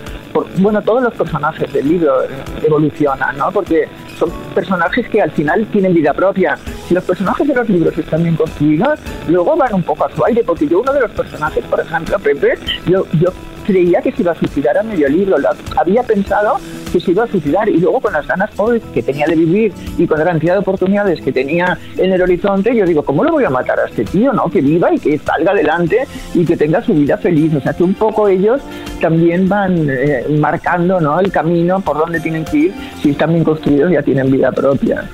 bueno, 0.58 0.82
todos 0.82 1.02
los 1.02 1.14
personajes 1.14 1.72
del 1.72 1.88
libro 1.88 2.22
evolucionan, 2.62 3.38
¿no? 3.38 3.52
porque 3.52 3.88
son 4.18 4.30
personajes 4.54 5.08
que 5.08 5.22
al 5.22 5.30
final 5.30 5.64
tienen 5.66 5.94
vida 5.94 6.12
propia. 6.12 6.58
Si 6.88 6.94
los 6.94 7.04
personajes 7.04 7.46
de 7.46 7.54
los 7.54 7.68
libros 7.68 7.96
están 7.96 8.24
bien 8.24 8.34
construidos, 8.34 8.98
luego 9.28 9.56
van 9.56 9.72
un 9.74 9.84
poco 9.84 10.06
a 10.06 10.10
su 10.14 10.24
aire, 10.24 10.42
porque 10.44 10.66
yo 10.66 10.80
uno 10.80 10.92
de 10.92 11.00
los 11.00 11.10
personajes, 11.12 11.64
por 11.66 11.78
ejemplo, 11.78 12.18
Pepe, 12.18 12.58
yo, 12.86 13.06
yo 13.12 13.30
creía 13.66 14.00
que 14.00 14.12
se 14.12 14.22
iba 14.22 14.32
a 14.32 14.34
suicidar 14.34 14.78
a 14.78 14.82
medio 14.82 15.08
libro. 15.08 15.36
había 15.76 16.02
pensado 16.02 16.56
que 16.92 17.00
se 17.00 17.12
iba 17.12 17.24
a 17.24 17.26
suicidar 17.26 17.68
y 17.68 17.78
luego 17.78 18.00
con 18.00 18.12
las 18.12 18.26
ganas 18.26 18.50
que 18.92 19.02
tenía 19.02 19.26
de 19.26 19.36
vivir 19.36 19.72
y 19.96 20.06
con 20.06 20.18
la 20.18 20.24
cantidad 20.24 20.54
de 20.54 20.60
oportunidades 20.60 21.20
que 21.20 21.32
tenía 21.32 21.78
en 21.96 22.12
el 22.12 22.20
horizonte, 22.20 22.74
yo 22.74 22.84
digo, 22.84 23.02
¿cómo 23.02 23.24
lo 23.24 23.32
voy 23.32 23.44
a 23.44 23.50
matar 23.50 23.78
a 23.80 23.86
este 23.86 24.04
tío? 24.04 24.32
no 24.32 24.50
Que 24.50 24.60
viva 24.60 24.92
y 24.92 24.98
que 24.98 25.18
salga 25.18 25.52
adelante 25.52 26.06
y 26.34 26.44
que 26.44 26.56
tenga 26.56 26.82
su 26.82 26.94
vida 26.94 27.16
feliz. 27.16 27.54
O 27.54 27.60
sea, 27.60 27.72
que 27.72 27.82
un 27.82 27.94
poco 27.94 28.28
ellos 28.28 28.60
también 29.00 29.48
van 29.48 29.88
eh, 29.88 30.26
marcando 30.28 31.00
¿no? 31.00 31.20
el 31.20 31.30
camino 31.32 31.80
por 31.80 31.98
donde 31.98 32.20
tienen 32.20 32.44
que 32.44 32.56
ir. 32.56 32.74
Si 33.02 33.10
están 33.10 33.32
bien 33.32 33.44
construidos 33.44 33.92
ya 33.92 34.02
tienen 34.02 34.30
vida 34.30 34.52
propia. 34.52 35.08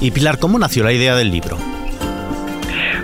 Y 0.00 0.10
Pilar, 0.10 0.38
¿cómo 0.38 0.58
nació 0.58 0.84
la 0.84 0.92
idea 0.92 1.16
del 1.16 1.30
libro? 1.30 1.56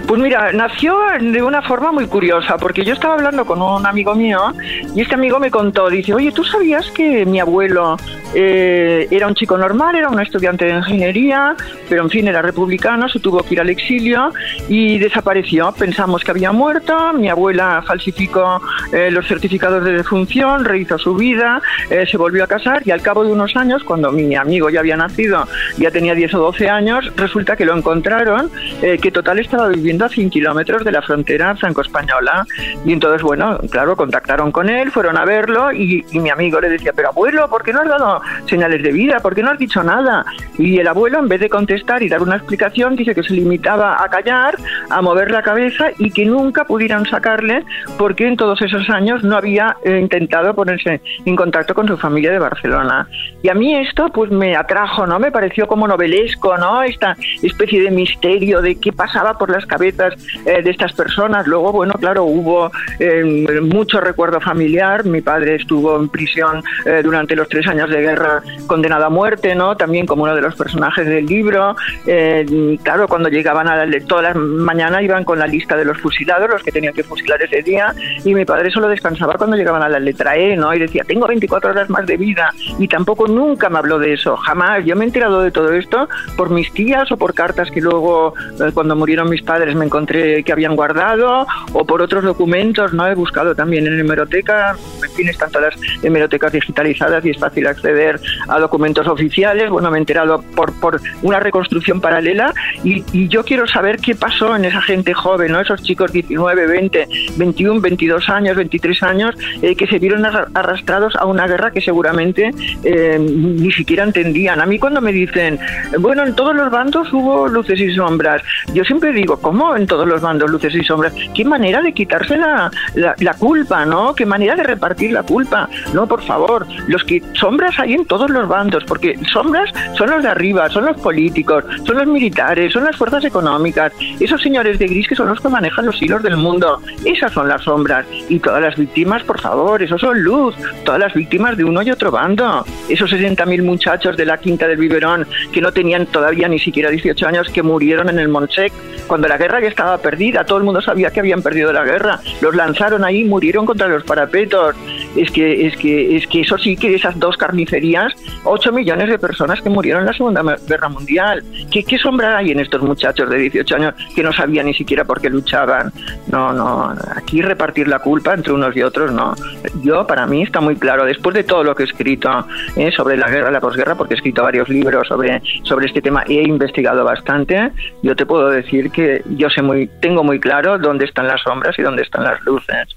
Pues 0.06 0.20
mira, 0.20 0.52
nació 0.52 0.98
de 1.20 1.42
una 1.42 1.62
forma 1.62 1.92
muy 1.92 2.06
curiosa, 2.06 2.58
porque 2.58 2.84
yo 2.84 2.92
estaba 2.92 3.14
hablando 3.14 3.44
con 3.44 3.62
un 3.62 3.86
amigo 3.86 4.14
mío 4.14 4.52
y 4.94 5.00
este 5.00 5.14
amigo 5.14 5.38
me 5.38 5.50
contó, 5.50 5.88
dice, 5.88 6.12
oye, 6.12 6.32
¿tú 6.32 6.44
sabías 6.44 6.90
que 6.90 7.24
mi 7.24 7.40
abuelo 7.40 7.96
eh, 8.34 9.06
era 9.10 9.26
un 9.26 9.34
chico 9.34 9.56
normal, 9.56 9.94
era 9.94 10.08
un 10.08 10.20
estudiante 10.20 10.64
de 10.64 10.72
ingeniería, 10.72 11.54
pero 11.88 12.02
en 12.02 12.10
fin, 12.10 12.26
era 12.28 12.42
republicano, 12.42 13.08
se 13.08 13.20
tuvo 13.20 13.42
que 13.42 13.54
ir 13.54 13.60
al 13.60 13.70
exilio 13.70 14.30
y 14.68 14.98
desapareció. 14.98 15.72
Pensamos 15.72 16.24
que 16.24 16.30
había 16.30 16.50
muerto, 16.52 17.12
mi 17.12 17.28
abuela 17.28 17.82
falsificó 17.86 18.60
eh, 18.92 19.10
los 19.10 19.26
certificados 19.26 19.84
de 19.84 19.92
defunción, 19.92 20.64
rehizo 20.64 20.98
su 20.98 21.14
vida, 21.14 21.60
eh, 21.90 22.06
se 22.10 22.16
volvió 22.16 22.44
a 22.44 22.46
casar 22.46 22.82
y 22.84 22.90
al 22.90 23.02
cabo 23.02 23.24
de 23.24 23.32
unos 23.32 23.54
años, 23.56 23.84
cuando 23.84 24.10
mi 24.10 24.34
amigo 24.34 24.68
ya 24.68 24.80
había 24.80 24.96
nacido, 24.96 25.46
ya 25.78 25.90
tenía 25.90 26.14
10 26.14 26.34
o 26.34 26.38
12 26.38 26.68
años, 26.68 27.12
resulta 27.16 27.56
que 27.56 27.64
lo 27.64 27.76
encontraron, 27.76 28.50
que 28.80 29.10
total 29.10 29.38
estaba 29.38 29.68
viviendo 29.68 29.91
a 30.00 30.08
100 30.08 30.30
kilómetros 30.30 30.84
de 30.84 30.92
la 30.92 31.02
frontera 31.02 31.54
franco-española. 31.56 32.46
Y 32.84 32.92
entonces, 32.92 33.22
bueno, 33.22 33.58
claro, 33.70 33.96
contactaron 33.96 34.50
con 34.52 34.68
él, 34.68 34.90
fueron 34.90 35.16
a 35.16 35.24
verlo 35.24 35.72
y, 35.72 36.04
y 36.10 36.18
mi 36.18 36.30
amigo 36.30 36.60
le 36.60 36.68
decía, 36.68 36.92
pero 36.94 37.08
abuelo, 37.08 37.48
¿por 37.48 37.62
qué 37.62 37.72
no 37.72 37.80
has 37.80 37.88
dado 37.88 38.20
señales 38.46 38.82
de 38.82 38.92
vida, 38.92 39.20
¿por 39.20 39.34
qué 39.34 39.42
no 39.42 39.50
has 39.50 39.58
dicho 39.58 39.82
nada? 39.82 40.24
Y 40.58 40.78
el 40.78 40.88
abuelo, 40.88 41.18
en 41.18 41.28
vez 41.28 41.40
de 41.40 41.48
contestar 41.48 42.02
y 42.02 42.08
dar 42.08 42.22
una 42.22 42.36
explicación, 42.36 42.96
dice 42.96 43.14
que 43.14 43.22
se 43.22 43.34
limitaba 43.34 44.02
a 44.02 44.08
callar, 44.08 44.56
a 44.90 45.02
mover 45.02 45.30
la 45.30 45.42
cabeza 45.42 45.88
y 45.98 46.10
que 46.10 46.24
nunca 46.24 46.64
pudieran 46.64 47.04
sacarle 47.06 47.64
porque 47.98 48.26
en 48.26 48.36
todos 48.36 48.60
esos 48.62 48.88
años 48.90 49.22
no 49.24 49.36
había 49.36 49.76
eh, 49.84 49.98
intentado 49.98 50.54
ponerse 50.54 51.00
en 51.24 51.36
contacto 51.36 51.74
con 51.74 51.86
su 51.86 51.96
familia 51.96 52.32
de 52.32 52.38
Barcelona. 52.38 53.08
Y 53.42 53.48
a 53.48 53.54
mí 53.54 53.74
esto 53.74 54.10
pues 54.10 54.30
me 54.30 54.56
atrajo, 54.56 55.06
¿no? 55.06 55.18
Me 55.18 55.30
pareció 55.30 55.66
como 55.66 55.86
novelesco, 55.86 56.56
¿no? 56.58 56.82
Esta 56.82 57.16
especie 57.42 57.82
de 57.82 57.90
misterio 57.90 58.62
de 58.62 58.76
qué 58.76 58.92
pasaba 58.92 59.38
por 59.38 59.50
las 59.50 59.66
cabezas 59.66 59.81
eh, 59.88 60.62
de 60.62 60.70
estas 60.70 60.92
personas. 60.92 61.46
Luego, 61.46 61.72
bueno, 61.72 61.94
claro, 61.94 62.24
hubo 62.24 62.70
eh, 62.98 63.60
mucho 63.62 64.00
recuerdo 64.00 64.40
familiar. 64.40 65.04
Mi 65.04 65.20
padre 65.20 65.56
estuvo 65.56 65.98
en 65.98 66.08
prisión 66.08 66.62
durante 67.02 67.36
los 67.36 67.48
tres 67.48 67.66
años 67.66 67.88
de 67.90 68.00
guerra 68.00 68.42
condenado 68.66 69.06
a 69.06 69.10
muerte, 69.10 69.54
¿no? 69.54 69.76
También 69.76 70.06
como 70.06 70.24
uno 70.24 70.34
de 70.34 70.40
los 70.40 70.54
personajes 70.54 71.06
del 71.06 71.26
libro. 71.26 71.76
Eh, 72.06 72.78
claro, 72.82 73.08
cuando 73.08 73.28
llegaban 73.28 73.68
a 73.68 73.84
la, 73.84 74.00
todas 74.06 74.24
las 74.24 74.36
mañanas 74.36 75.02
iban 75.02 75.24
con 75.24 75.38
la 75.38 75.46
lista 75.46 75.76
de 75.76 75.84
los 75.84 75.98
fusilados, 75.98 76.48
los 76.48 76.62
que 76.62 76.72
tenían 76.72 76.94
que 76.94 77.02
fusilar 77.02 77.42
ese 77.42 77.62
día, 77.62 77.94
y 78.24 78.34
mi 78.34 78.44
padre 78.44 78.70
solo 78.70 78.88
descansaba 78.88 79.34
cuando 79.34 79.56
llegaban 79.56 79.82
a 79.82 79.88
la 79.88 79.98
letra 79.98 80.36
E, 80.36 80.56
¿no? 80.56 80.74
Y 80.74 80.78
decía, 80.78 81.04
tengo 81.06 81.26
24 81.26 81.70
horas 81.70 81.90
más 81.90 82.06
de 82.06 82.16
vida, 82.16 82.52
y 82.78 82.88
tampoco 82.88 83.26
nunca 83.26 83.68
me 83.68 83.78
habló 83.78 83.98
de 83.98 84.14
eso, 84.14 84.36
jamás. 84.36 84.84
Yo 84.84 84.96
me 84.96 85.04
he 85.04 85.06
enterado 85.08 85.42
de 85.42 85.50
todo 85.50 85.72
esto 85.72 86.08
por 86.36 86.50
mis 86.50 86.72
tías 86.72 87.10
o 87.12 87.16
por 87.16 87.34
cartas 87.34 87.70
que 87.70 87.80
luego, 87.80 88.34
eh, 88.60 88.70
cuando 88.74 88.96
murieron 88.96 89.28
mis 89.28 89.42
padres, 89.42 89.71
me 89.74 89.84
encontré 89.84 90.42
que 90.44 90.52
habían 90.52 90.76
guardado, 90.76 91.46
o 91.72 91.84
por 91.84 92.02
otros 92.02 92.24
documentos, 92.24 92.92
¿no? 92.92 93.06
He 93.06 93.14
buscado 93.14 93.54
también 93.54 93.86
en 93.86 93.98
hemeroteca, 93.98 94.76
en 95.02 95.10
fin, 95.12 95.28
están 95.28 95.50
todas 95.50 95.76
las 95.76 96.04
hemerotecas 96.04 96.52
digitalizadas 96.52 97.24
y 97.24 97.30
es 97.30 97.38
fácil 97.38 97.66
acceder 97.66 98.20
a 98.48 98.58
documentos 98.58 99.06
oficiales. 99.06 99.70
Bueno, 99.70 99.90
me 99.90 99.98
he 99.98 100.00
enterado 100.00 100.42
por, 100.54 100.72
por 100.80 101.00
una 101.22 101.40
reconstrucción 101.40 102.00
paralela 102.00 102.52
y, 102.84 103.02
yo 103.28 103.44
quiero 103.44 103.66
saber 103.66 103.98
qué 103.98 104.14
pasó 104.14 104.54
en 104.56 104.64
esa 104.64 104.82
gente 104.82 105.14
joven, 105.14 105.54
esos 105.54 105.82
chicos 105.82 106.12
19, 106.12 106.66
20, 106.66 107.08
21, 107.36 107.80
22 107.80 108.28
años, 108.28 108.56
23 108.56 109.02
años, 109.02 109.34
eh, 109.62 109.74
que 109.76 109.86
se 109.86 109.98
vieron 109.98 110.24
arrastrados 110.24 111.14
a 111.16 111.24
una 111.24 111.46
guerra 111.46 111.70
que 111.70 111.80
seguramente 111.80 112.50
eh, 112.84 113.18
ni 113.18 113.70
siquiera 113.72 114.04
entendían. 114.04 114.60
A 114.60 114.66
mí 114.66 114.78
cuando 114.78 115.00
me 115.00 115.12
dicen, 115.12 115.58
bueno, 115.98 116.24
en 116.24 116.34
todos 116.34 116.54
los 116.54 116.70
bandos 116.70 117.12
hubo 117.12 117.48
luces 117.48 117.80
y 117.80 117.94
sombras, 117.94 118.42
yo 118.74 118.84
siempre 118.84 119.12
digo, 119.12 119.38
¿cómo 119.40 119.61
en 119.76 119.86
todos 119.86 120.06
los 120.06 120.20
bandos 120.20 120.50
luces 120.50 120.74
y 120.74 120.84
sombras? 120.84 121.12
¿Qué 121.34 121.44
manera 121.44 121.80
de 121.82 121.92
quitarse 121.92 122.36
la, 122.36 122.70
la, 122.94 123.14
la 123.18 123.34
culpa, 123.34 123.84
¿no? 123.84 124.14
¿Qué 124.14 124.26
manera 124.26 124.56
de 124.56 124.64
repartir 124.64 125.12
la 125.12 125.22
culpa? 125.22 125.68
No, 125.92 126.06
por 126.06 126.22
favor, 126.22 126.66
los 126.88 127.04
que 127.04 127.22
sombras 127.34 127.78
hay 127.78 127.94
en 127.94 128.04
todos 128.06 128.30
los 128.30 128.48
bandos, 128.48 128.84
porque 128.84 129.18
sombras 129.32 129.70
son 129.96 130.10
los 130.10 130.22
de 130.22 130.28
arriba, 130.28 130.68
son 130.68 130.86
los 130.86 131.00
políticos, 131.00 131.64
son 131.86 131.96
los 131.98 132.06
militares, 132.06 132.72
son 132.72 132.84
las 132.84 132.96
fuerzas 132.96 133.24
económicas, 133.24 133.92
esos 134.20 134.40
señores 134.40 134.78
de 134.78 134.86
gris 134.86 135.08
que 135.08 135.14
son 135.14 135.28
los 135.28 135.40
que 135.40 135.48
manejan 135.48 135.86
los 135.86 136.00
hilos 136.02 136.22
del 136.22 136.36
mundo. 136.36 136.80
Esas 137.04 137.32
son 137.32 137.48
las 137.48 137.62
sombras. 137.62 138.06
Y 138.28 138.38
todas 138.38 138.62
las 138.62 138.76
víctimas, 138.76 139.22
por 139.22 139.40
favor, 139.40 139.82
esos 139.82 140.00
son 140.00 140.22
luz, 140.22 140.54
todas 140.84 141.00
las 141.00 141.14
víctimas 141.14 141.56
de 141.56 141.64
uno 141.64 141.82
y 141.82 141.90
otro 141.90 142.10
bando. 142.10 142.64
Esos 142.88 143.12
60.000 143.12 143.62
muchachos 143.62 144.16
de 144.16 144.26
la 144.26 144.38
Quinta 144.38 144.66
del 144.66 144.78
Biberón 144.78 145.26
que 145.52 145.60
no 145.60 145.72
tenían 145.72 146.06
todavía 146.06 146.48
ni 146.48 146.58
siquiera 146.58 146.90
18 146.90 147.26
años 147.26 147.48
que 147.48 147.62
murieron 147.62 148.08
en 148.08 148.18
el 148.18 148.28
Montsec 148.28 148.72
cuando 149.06 149.28
la 149.28 149.36
guerra 149.36 149.51
ya 149.60 149.68
estaba 149.68 149.98
perdida, 149.98 150.44
todo 150.44 150.58
el 150.58 150.64
mundo 150.64 150.80
sabía 150.80 151.10
que 151.10 151.20
habían 151.20 151.42
perdido 151.42 151.72
la 151.72 151.84
guerra. 151.84 152.20
Los 152.40 152.54
lanzaron 152.54 153.04
ahí, 153.04 153.24
murieron 153.24 153.66
contra 153.66 153.88
los 153.88 154.04
parapetos. 154.04 154.74
Es 155.16 155.30
que 155.30 155.66
es 155.66 155.76
que 155.76 156.16
es 156.16 156.26
que 156.26 156.40
eso 156.40 156.58
sí 156.58 156.76
que 156.76 156.94
esas 156.94 157.18
dos 157.18 157.36
carnicerías 157.36 158.12
8 158.44 158.72
millones 158.72 159.08
de 159.08 159.18
personas 159.18 159.60
que 159.60 159.70
murieron 159.70 160.00
en 160.00 160.06
la 160.06 160.12
Segunda 160.12 160.42
Guerra 160.66 160.88
Mundial. 160.88 161.42
¿Qué, 161.70 161.84
¿Qué, 161.84 161.98
sombra 161.98 162.38
hay 162.38 162.50
en 162.50 162.60
estos 162.60 162.82
muchachos 162.82 163.28
de 163.28 163.38
18 163.38 163.76
años 163.76 163.94
que 164.14 164.22
no 164.22 164.32
sabían 164.32 164.66
ni 164.66 164.74
siquiera 164.74 165.04
por 165.04 165.20
qué 165.20 165.30
luchaban? 165.30 165.92
No, 166.28 166.52
no, 166.52 166.94
aquí 167.14 167.42
repartir 167.42 167.88
la 167.88 168.00
culpa 168.00 168.34
entre 168.34 168.52
unos 168.52 168.76
y 168.76 168.82
otros, 168.82 169.12
no. 169.12 169.34
Yo, 169.82 170.06
para 170.06 170.26
mí, 170.26 170.42
está 170.42 170.60
muy 170.60 170.76
claro, 170.76 171.04
después 171.04 171.34
de 171.34 171.44
todo 171.44 171.62
lo 171.64 171.74
que 171.74 171.84
he 171.84 171.86
escrito 171.86 172.46
eh, 172.76 172.90
sobre 172.92 173.16
la 173.16 173.28
guerra, 173.28 173.50
la 173.50 173.60
posguerra, 173.60 173.94
porque 173.94 174.14
he 174.14 174.16
escrito 174.16 174.42
varios 174.42 174.68
libros 174.68 175.06
sobre, 175.06 175.42
sobre 175.62 175.86
este 175.86 176.02
tema 176.02 176.24
y 176.26 176.38
he 176.38 176.42
investigado 176.42 177.04
bastante, 177.04 177.70
yo 178.02 178.16
te 178.16 178.26
puedo 178.26 178.48
decir 178.48 178.90
que 178.90 179.22
yo 179.42 179.50
sé 179.50 179.60
muy, 179.60 179.88
tengo 180.00 180.22
muy 180.22 180.38
claro 180.38 180.78
dónde 180.78 181.04
están 181.04 181.26
las 181.26 181.42
sombras 181.42 181.76
y 181.76 181.82
dónde 181.82 182.02
están 182.02 182.22
las 182.22 182.40
luces. 182.42 182.88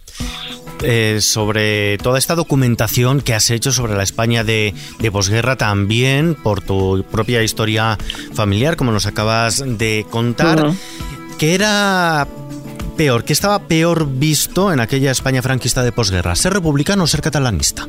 Eh, 0.83 1.17
sobre 1.21 1.97
toda 1.97 2.19
esta 2.19 2.35
documentación 2.35 3.21
que 3.21 3.33
has 3.33 3.49
hecho 3.49 3.71
sobre 3.71 3.95
la 3.95 4.03
España 4.03 4.43
de, 4.43 4.75
posguerra 5.11 5.55
también, 5.55 6.35
por 6.35 6.61
tu 6.61 7.03
propia 7.11 7.41
historia 7.41 7.97
familiar, 8.33 8.75
como 8.75 8.91
nos 8.91 9.07
acabas 9.07 9.63
de 9.65 10.05
contar. 10.11 10.71
¿Qué 11.39 11.55
era 11.55 12.27
peor? 12.95 13.23
¿Qué 13.23 13.33
estaba 13.33 13.59
peor 13.67 14.07
visto 14.07 14.71
en 14.71 14.79
aquella 14.79 15.09
España 15.09 15.41
franquista 15.41 15.81
de 15.81 15.91
posguerra? 15.91 16.35
¿Ser 16.35 16.53
republicano 16.53 17.05
o 17.05 17.07
ser 17.07 17.21
catalanista? 17.21 17.87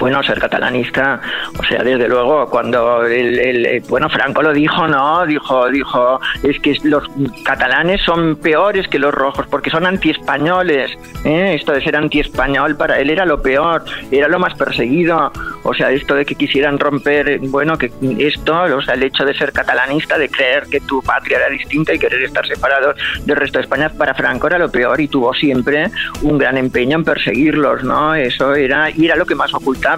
Bueno, 0.00 0.22
ser 0.22 0.40
catalanista, 0.40 1.20
o 1.58 1.62
sea, 1.62 1.84
desde 1.84 2.08
luego, 2.08 2.48
cuando 2.48 3.04
el, 3.04 3.82
bueno, 3.86 4.08
Franco 4.08 4.42
lo 4.42 4.54
dijo, 4.54 4.88
¿no? 4.88 5.26
Dijo, 5.26 5.68
dijo, 5.68 6.18
es 6.42 6.58
que 6.60 6.74
los 6.84 7.04
catalanes 7.44 8.00
son 8.00 8.36
peores 8.36 8.88
que 8.88 8.98
los 8.98 9.12
rojos 9.12 9.46
porque 9.50 9.68
son 9.68 9.84
antiespañoles, 9.84 10.90
¿eh? 11.24 11.54
Esto 11.54 11.72
de 11.72 11.82
ser 11.82 11.96
antiespañol 11.96 12.76
para 12.76 12.98
él 12.98 13.10
era 13.10 13.26
lo 13.26 13.42
peor, 13.42 13.84
era 14.10 14.26
lo 14.26 14.38
más 14.38 14.54
perseguido, 14.54 15.30
o 15.64 15.74
sea, 15.74 15.90
esto 15.90 16.14
de 16.14 16.24
que 16.24 16.34
quisieran 16.34 16.78
romper, 16.78 17.38
bueno, 17.40 17.76
que 17.76 17.92
esto, 18.18 18.58
o 18.58 18.80
sea, 18.80 18.94
el 18.94 19.02
hecho 19.02 19.26
de 19.26 19.34
ser 19.34 19.52
catalanista, 19.52 20.16
de 20.16 20.30
creer 20.30 20.64
que 20.70 20.80
tu 20.80 21.02
patria 21.02 21.36
era 21.36 21.50
distinta 21.50 21.92
y 21.92 21.98
querer 21.98 22.22
estar 22.22 22.46
separado 22.46 22.94
del 23.26 23.36
resto 23.36 23.58
de 23.58 23.64
España, 23.64 23.90
para 23.90 24.14
Franco 24.14 24.46
era 24.46 24.58
lo 24.58 24.70
peor 24.70 24.98
y 24.98 25.08
tuvo 25.08 25.34
siempre 25.34 25.90
un 26.22 26.38
gran 26.38 26.56
empeño 26.56 26.96
en 26.96 27.04
perseguirlos, 27.04 27.84
¿no? 27.84 28.14
Eso 28.14 28.54
era, 28.54 28.88
y 28.90 29.04
era 29.04 29.16
lo 29.16 29.26
que 29.26 29.34
más 29.34 29.52
ocultaba 29.52 29.89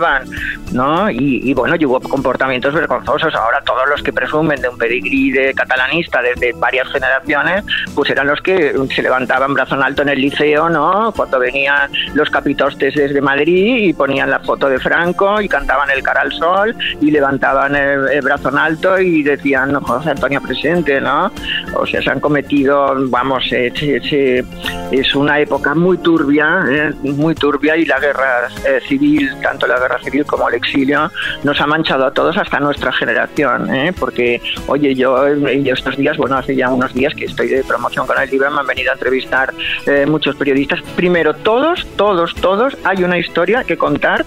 ¿no? 0.72 1.10
Y, 1.10 1.52
bueno, 1.54 1.76
llevó 1.76 2.00
comportamientos 2.00 2.74
vergonzosos. 2.74 3.34
Ahora 3.34 3.62
todos 3.62 3.88
los 3.88 4.02
que 4.02 4.12
presumen 4.12 4.60
de 4.60 4.68
un 4.68 4.78
pedigrí 4.78 5.30
de 5.30 5.54
catalanista 5.54 6.22
desde 6.22 6.52
varias 6.52 6.88
generaciones, 6.90 7.64
pues 7.94 8.10
eran 8.10 8.26
los 8.26 8.40
que 8.40 8.74
se 8.94 9.02
levantaban 9.02 9.54
brazo 9.54 9.74
en 9.74 9.82
alto 9.82 10.02
en 10.02 10.10
el 10.10 10.20
liceo, 10.20 10.68
¿no? 10.68 11.12
Cuando 11.16 11.38
venían 11.38 11.90
los 12.14 12.30
capitostes 12.30 12.94
desde 12.94 13.20
Madrid 13.20 13.88
y 13.88 13.92
ponían 13.92 14.30
la 14.30 14.40
foto 14.40 14.68
de 14.68 14.78
Franco 14.78 15.40
y 15.40 15.48
cantaban 15.48 15.90
el 15.90 16.02
cara 16.02 16.22
al 16.22 16.32
sol 16.32 16.74
y 17.00 17.10
levantaban 17.10 17.76
el, 17.76 18.22
brazo 18.22 18.50
en 18.50 18.58
alto 18.58 18.98
y 18.98 19.22
decían, 19.22 19.74
José 19.74 20.10
Antonio 20.10 20.40
presente, 20.40 21.00
¿no? 21.00 21.30
O 21.76 21.86
sea, 21.86 22.02
se 22.02 22.10
han 22.10 22.20
cometido, 22.20 22.94
vamos, 23.08 23.44
es 23.52 25.14
una 25.14 25.40
época 25.40 25.74
muy 25.74 25.98
turbia, 25.98 26.64
¿eh? 26.68 26.92
muy 27.02 27.34
turbia 27.34 27.76
y 27.76 27.84
la 27.84 27.98
guerra 27.98 28.48
eh, 28.66 28.80
civil, 28.88 29.30
tanto 29.42 29.66
la 29.66 29.78
guerra 29.82 29.98
civil 30.02 30.24
como 30.24 30.48
el 30.48 30.54
exilio 30.54 31.10
nos 31.42 31.60
ha 31.60 31.66
manchado 31.66 32.06
a 32.06 32.12
todos 32.12 32.36
hasta 32.36 32.60
nuestra 32.60 32.92
generación, 32.92 33.74
¿eh? 33.74 33.92
porque, 33.98 34.40
oye, 34.66 34.94
yo, 34.94 35.26
estos 35.26 35.96
días, 35.96 36.16
bueno, 36.16 36.36
hace 36.36 36.54
ya 36.56 36.70
unos 36.70 36.92
días 36.94 37.14
que 37.14 37.26
estoy 37.26 37.48
de 37.48 37.64
promoción 37.64 38.06
con 38.06 38.20
el 38.20 38.30
libro, 38.30 38.50
me 38.50 38.60
han 38.60 38.66
venido 38.66 38.90
a 38.90 38.94
entrevistar 38.94 39.52
eh, 39.86 40.06
muchos 40.06 40.36
periodistas. 40.36 40.80
Primero, 40.96 41.34
todos, 41.34 41.86
todos, 41.96 42.34
todos, 42.36 42.76
hay 42.84 43.04
una 43.04 43.18
historia 43.18 43.64
que 43.64 43.76
contar 43.76 44.24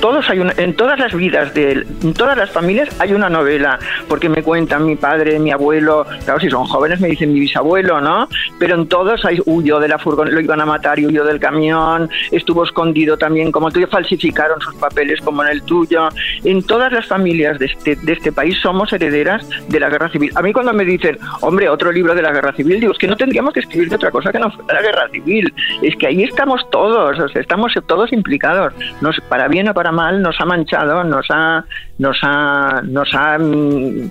todos 0.00 0.28
hay 0.30 0.40
en 0.56 0.74
todas 0.74 0.98
las 0.98 1.14
vidas 1.14 1.52
de 1.54 1.86
en 2.02 2.14
todas 2.14 2.36
las 2.36 2.50
familias 2.50 2.88
hay 3.00 3.12
una 3.12 3.28
novela, 3.28 3.78
porque 4.08 4.28
me 4.28 4.42
cuentan 4.42 4.86
mi 4.86 4.96
padre, 4.96 5.38
mi 5.38 5.50
abuelo, 5.50 6.06
claro, 6.24 6.40
si 6.40 6.50
son 6.50 6.64
jóvenes 6.64 7.00
me 7.00 7.08
dicen 7.08 7.32
mi 7.32 7.40
bisabuelo, 7.40 8.00
¿no? 8.00 8.28
Pero 8.58 8.74
en 8.74 8.88
todos 8.88 9.24
hay 9.24 9.40
huyó 9.44 9.78
de 9.80 9.88
la 9.88 9.98
furgoneta, 9.98 10.34
lo 10.34 10.40
iban 10.40 10.60
a 10.60 10.66
matar 10.66 10.98
y 10.98 11.06
huyó 11.06 11.24
del 11.24 11.40
camión, 11.40 12.08
estuvo 12.30 12.64
escondido 12.64 13.16
también 13.16 13.52
como 13.52 13.70
tú, 13.70 13.80
falsificaron 13.86 14.60
sus 14.60 14.74
papeles 14.74 15.20
como 15.20 15.42
en 15.42 15.50
el 15.50 15.62
tuyo. 15.62 16.08
En 16.44 16.62
todas 16.62 16.92
las 16.92 17.06
familias 17.06 17.58
de 17.58 17.66
este, 17.66 17.96
de 17.96 18.12
este 18.12 18.32
país 18.32 18.58
somos 18.60 18.92
herederas 18.92 19.46
de 19.68 19.80
la 19.80 19.88
guerra 19.88 20.08
civil. 20.10 20.30
A 20.34 20.42
mí 20.42 20.52
cuando 20.52 20.72
me 20.72 20.84
dicen, 20.84 21.18
hombre, 21.40 21.68
otro 21.68 21.92
libro 21.92 22.14
de 22.14 22.22
la 22.22 22.32
guerra 22.32 22.52
civil, 22.54 22.80
digo, 22.80 22.92
es 22.92 22.98
que 22.98 23.06
no 23.06 23.16
tendríamos 23.16 23.52
que 23.52 23.60
escribir 23.60 23.88
de 23.88 23.96
otra 23.96 24.10
cosa 24.10 24.32
que 24.32 24.38
no 24.38 24.50
fuera 24.50 24.74
la 24.74 24.82
guerra 24.82 25.08
civil. 25.10 25.52
Es 25.82 25.96
que 25.96 26.06
ahí 26.06 26.22
estamos 26.22 26.68
todos, 26.70 27.18
o 27.18 27.28
sea, 27.28 27.40
estamos 27.40 27.72
todos 27.86 28.12
implicados. 28.12 28.72
Nos, 29.00 29.20
para 29.28 29.48
bien 29.48 29.68
o 29.68 29.74
para 29.74 29.85
mal, 29.92 30.22
nos 30.22 30.40
ha 30.40 30.44
manchado, 30.44 31.04
nos 31.04 31.26
ha, 31.30 31.64
nos 31.98 32.18
ha, 32.22 32.80
nos 32.82 33.14
ha 33.14 33.38
mm, 33.38 34.10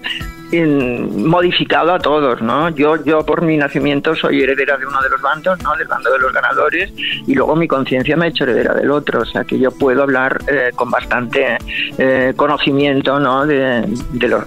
modificado 1.28 1.94
a 1.94 2.00
todos, 2.00 2.42
¿no? 2.42 2.70
Yo, 2.70 3.04
yo 3.04 3.26
por 3.26 3.42
mi 3.42 3.58
nacimiento 3.58 4.16
soy 4.16 4.42
heredera 4.42 4.78
de 4.78 4.86
uno 4.86 5.02
de 5.02 5.10
los 5.10 5.22
bandos, 5.22 5.62
¿no? 5.64 5.76
Del 5.76 5.88
bando 5.88 6.12
de 6.12 6.20
los 6.20 6.32
ganadores 6.34 6.92
y 7.28 7.34
luego 7.34 7.56
mi 7.56 7.68
conciencia 7.68 8.16
me 8.16 8.26
ha 8.26 8.30
hecho 8.30 8.44
heredera 8.44 8.74
del 8.74 8.92
otro, 8.92 9.22
o 9.22 9.26
sea 9.26 9.44
que 9.44 9.60
yo 9.60 9.72
puedo 9.72 10.04
hablar 10.04 10.42
eh, 10.48 10.72
con 10.76 10.90
bastante 10.92 11.58
eh, 11.98 12.34
conocimiento, 12.36 13.20
¿no? 13.20 13.46
De, 13.46 13.88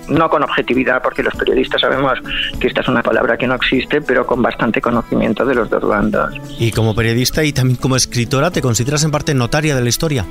no 0.08 0.30
con 0.30 0.42
objetividad, 0.42 1.02
porque 1.02 1.23
los 1.23 1.35
periodistas 1.35 1.80
sabemos 1.80 2.18
que 2.61 2.68
esta 2.68 2.80
es 2.80 2.88
una 2.88 3.02
palabra 3.02 3.37
que 3.37 3.47
no 3.47 3.54
existe, 3.54 4.00
pero 4.00 4.26
con 4.26 4.42
bastante 4.42 4.80
conocimiento 4.80 5.44
de 5.44 5.54
los 5.54 5.68
dos 5.68 5.82
bandos. 5.82 6.35
Y 6.58 6.70
como 6.73 6.94
periodista 6.94 7.44
y 7.44 7.52
también 7.52 7.76
como 7.76 7.97
escritora, 7.97 8.50
¿te 8.50 8.62
consideras 8.62 9.04
en 9.04 9.11
parte 9.11 9.35
notaria 9.35 9.75
de 9.75 9.82
la 9.82 9.88
historia? 9.88 10.25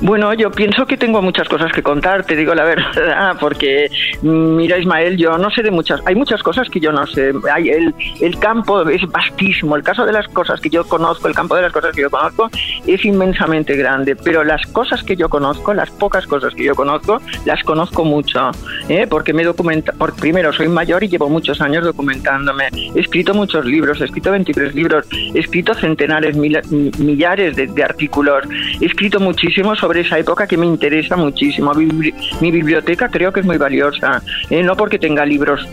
Bueno, 0.00 0.32
yo 0.32 0.52
pienso 0.52 0.86
que 0.86 0.96
tengo 0.96 1.20
muchas 1.20 1.48
cosas 1.48 1.72
que 1.72 1.82
contar, 1.82 2.24
te 2.24 2.36
digo 2.36 2.54
la 2.54 2.62
verdad, 2.76 3.36
porque 3.40 3.90
mira 4.22 4.78
Ismael, 4.78 5.16
yo 5.16 5.36
no 5.38 5.50
sé 5.50 5.62
de 5.62 5.72
muchas, 5.72 6.00
hay 6.06 6.14
muchas 6.14 6.40
cosas 6.40 6.68
que 6.70 6.78
yo 6.78 6.92
no 6.92 7.04
sé, 7.08 7.32
hay 7.52 7.70
el, 7.70 7.92
el 8.20 8.38
campo 8.38 8.88
es 8.88 9.02
vastísimo, 9.08 9.74
el 9.74 9.82
caso 9.82 10.06
de 10.06 10.12
las 10.12 10.28
cosas 10.28 10.60
que 10.60 10.70
yo 10.70 10.84
conozco, 10.84 11.26
el 11.26 11.34
campo 11.34 11.56
de 11.56 11.62
las 11.62 11.72
cosas 11.72 11.96
que 11.96 12.02
yo 12.02 12.10
conozco 12.10 12.48
es 12.86 13.04
inmensamente 13.04 13.74
grande, 13.74 14.14
pero 14.14 14.44
las 14.44 14.64
cosas 14.68 15.02
que 15.02 15.16
yo 15.16 15.28
conozco, 15.28 15.74
las 15.74 15.90
pocas 15.90 16.26
cosas 16.28 16.54
que 16.54 16.62
yo 16.62 16.76
conozco, 16.76 17.20
las 17.44 17.64
conozco 17.64 18.04
mucho, 18.04 18.52
¿eh? 18.88 19.08
porque 19.10 19.32
me 19.32 19.42
documenta, 19.42 19.92
por, 19.92 20.14
primero 20.14 20.52
soy 20.52 20.68
mayor 20.68 21.02
y 21.02 21.08
llevo 21.08 21.28
muchos 21.28 21.60
años 21.60 21.84
documentándome, 21.84 22.68
he 22.94 23.00
escrito 23.00 23.34
muchos 23.34 23.64
libros, 23.64 24.00
he 24.00 24.04
escrito 24.04 24.30
23 24.30 24.76
libros, 24.76 25.06
he 25.12 25.40
escrito 25.40 25.74
centenares, 25.74 26.36
millares 26.36 27.56
de, 27.56 27.66
de 27.66 27.82
artículos, 27.82 28.44
he 28.80 28.86
escrito 28.86 29.18
muchísimo 29.18 29.74
sobre 29.74 29.87
esa 29.96 30.18
época 30.18 30.46
que 30.46 30.56
me 30.56 30.66
interesa 30.66 31.16
muchísimo. 31.16 31.72
Mi 31.74 32.50
biblioteca 32.50 33.08
creo 33.08 33.32
que 33.32 33.40
es 33.40 33.46
muy 33.46 33.56
valiosa, 33.56 34.22
¿eh? 34.50 34.62
no 34.62 34.76
porque 34.76 34.98
tenga 34.98 35.24
libros 35.24 35.66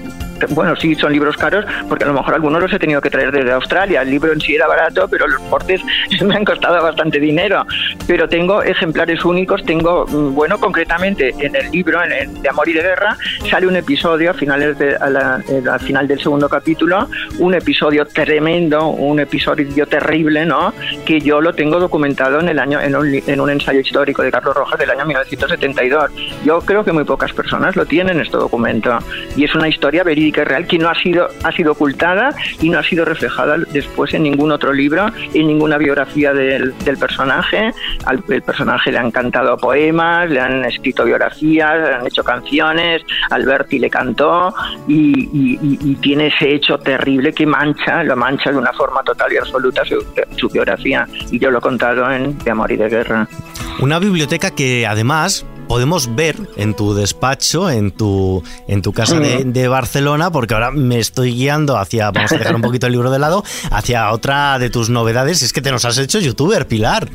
bueno, 0.49 0.75
sí, 0.75 0.95
son 0.95 1.13
libros 1.13 1.37
caros, 1.37 1.65
porque 1.87 2.03
a 2.03 2.07
lo 2.07 2.13
mejor 2.13 2.33
algunos 2.33 2.61
los 2.61 2.73
he 2.73 2.79
tenido 2.79 3.01
que 3.01 3.09
traer 3.09 3.31
desde 3.31 3.51
Australia. 3.51 4.01
El 4.01 4.09
libro 4.09 4.33
en 4.33 4.41
sí 4.41 4.55
era 4.55 4.67
barato, 4.67 5.07
pero 5.09 5.27
los 5.27 5.41
portes 5.43 5.81
me 6.21 6.35
han 6.35 6.45
costado 6.45 6.81
bastante 6.81 7.19
dinero. 7.19 7.65
Pero 8.07 8.27
tengo 8.27 8.61
ejemplares 8.63 9.23
únicos, 9.25 9.63
tengo, 9.63 10.05
mm, 10.07 10.33
bueno, 10.33 10.59
concretamente 10.59 11.33
en 11.39 11.55
el 11.55 11.71
libro, 11.71 12.03
en, 12.03 12.41
De 12.41 12.49
Amor 12.49 12.69
y 12.69 12.73
de 12.73 12.81
Guerra, 12.81 13.17
sale 13.49 13.67
un 13.67 13.75
episodio 13.75 14.31
a 14.31 14.33
finales 14.33 14.77
de, 14.77 14.91
eh, 14.91 15.63
al 15.71 15.79
final 15.79 16.07
del 16.07 16.19
segundo 16.19 16.49
capítulo, 16.49 17.07
un 17.39 17.53
episodio 17.53 18.05
tremendo, 18.05 18.87
un 18.87 19.19
episodio 19.19 19.85
terrible, 19.85 20.45
¿no? 20.45 20.73
Que 21.05 21.19
yo 21.19 21.41
lo 21.41 21.53
tengo 21.53 21.79
documentado 21.79 22.39
en 22.39 22.49
el 22.49 22.59
año, 22.59 22.79
en 22.79 22.95
un, 22.95 23.21
en 23.25 23.39
un 23.39 23.49
ensayo 23.49 23.79
histórico 23.79 24.21
de 24.21 24.31
Carlos 24.31 24.55
Rojas 24.55 24.79
del 24.79 24.89
año 24.89 25.05
1972. 25.05 26.11
Yo 26.43 26.59
creo 26.59 26.83
que 26.83 26.91
muy 26.91 27.03
pocas 27.03 27.33
personas 27.33 27.75
lo 27.75 27.85
tienen 27.85 28.19
este 28.19 28.37
documento. 28.37 28.97
Y 29.35 29.43
es 29.43 29.55
una 29.55 29.67
historia 29.67 30.03
verídica 30.03 30.34
real 30.43 30.67
que 30.67 30.77
no 30.77 30.89
ha 30.89 30.95
sido, 30.95 31.29
ha 31.43 31.51
sido 31.51 31.71
ocultada 31.73 32.35
y 32.61 32.69
no 32.69 32.79
ha 32.79 32.83
sido 32.83 33.05
reflejada 33.05 33.57
después 33.71 34.13
en 34.13 34.23
ningún 34.23 34.51
otro 34.51 34.73
libro, 34.73 35.11
en 35.33 35.47
ninguna 35.47 35.77
biografía 35.77 36.33
del, 36.33 36.73
personaje. 36.99 37.71
Al 38.05 38.23
el 38.29 38.41
personaje 38.41 38.91
le 38.91 38.97
han 38.97 39.11
cantado 39.11 39.57
poemas, 39.57 40.29
le 40.29 40.39
han 40.39 40.65
escrito 40.65 41.05
biografías, 41.05 41.75
le 41.77 41.95
han 41.95 42.07
hecho 42.07 42.23
canciones, 42.23 43.03
Alberti 43.29 43.79
le 43.79 43.89
cantó 43.89 44.53
y, 44.87 45.95
tiene 46.01 46.27
ese 46.27 46.53
hecho 46.53 46.77
terrible 46.77 47.33
que 47.33 47.45
mancha, 47.45 48.03
lo 48.03 48.15
mancha 48.15 48.51
de 48.51 48.57
una 48.57 48.73
forma 48.73 49.01
total 49.03 49.31
y 49.33 49.37
absoluta 49.37 49.83
su, 49.85 50.03
su 50.35 50.49
biografía. 50.49 51.07
Y 51.31 51.39
yo 51.39 51.49
lo 51.49 51.59
he 51.59 51.61
contado 51.61 52.11
en 52.11 52.37
De 52.39 52.51
Amor 52.51 52.71
y 52.71 52.77
de 52.77 52.89
Guerra. 52.89 53.27
Una 53.79 53.99
biblioteca 53.99 54.51
que 54.51 54.85
además 54.87 55.45
podemos 55.67 56.15
ver 56.15 56.35
en 56.57 56.75
tu 56.75 56.93
despacho, 56.93 57.69
en 57.69 57.91
tu, 57.91 58.43
en 58.67 58.81
tu 58.81 58.93
casa 58.93 59.19
de, 59.19 59.67
Barcelona, 59.67 60.31
porque 60.31 60.53
ahora 60.53 60.71
me 60.71 60.99
estoy 60.99 61.33
guiando 61.33 61.77
hacia, 61.77 62.11
vamos 62.11 62.31
a 62.31 62.37
dejar 62.37 62.55
un 62.55 62.61
poquito 62.61 62.87
el 62.87 62.93
libro 62.93 63.11
de 63.11 63.19
lado, 63.19 63.43
hacia 63.71 64.11
otra 64.11 64.59
de 64.59 64.69
tus 64.69 64.89
novedades, 64.89 65.41
es 65.41 65.53
que 65.53 65.61
te 65.61 65.71
nos 65.71 65.85
has 65.85 65.97
hecho 65.97 66.19
youtuber, 66.19 66.67
Pilar. 66.67 67.09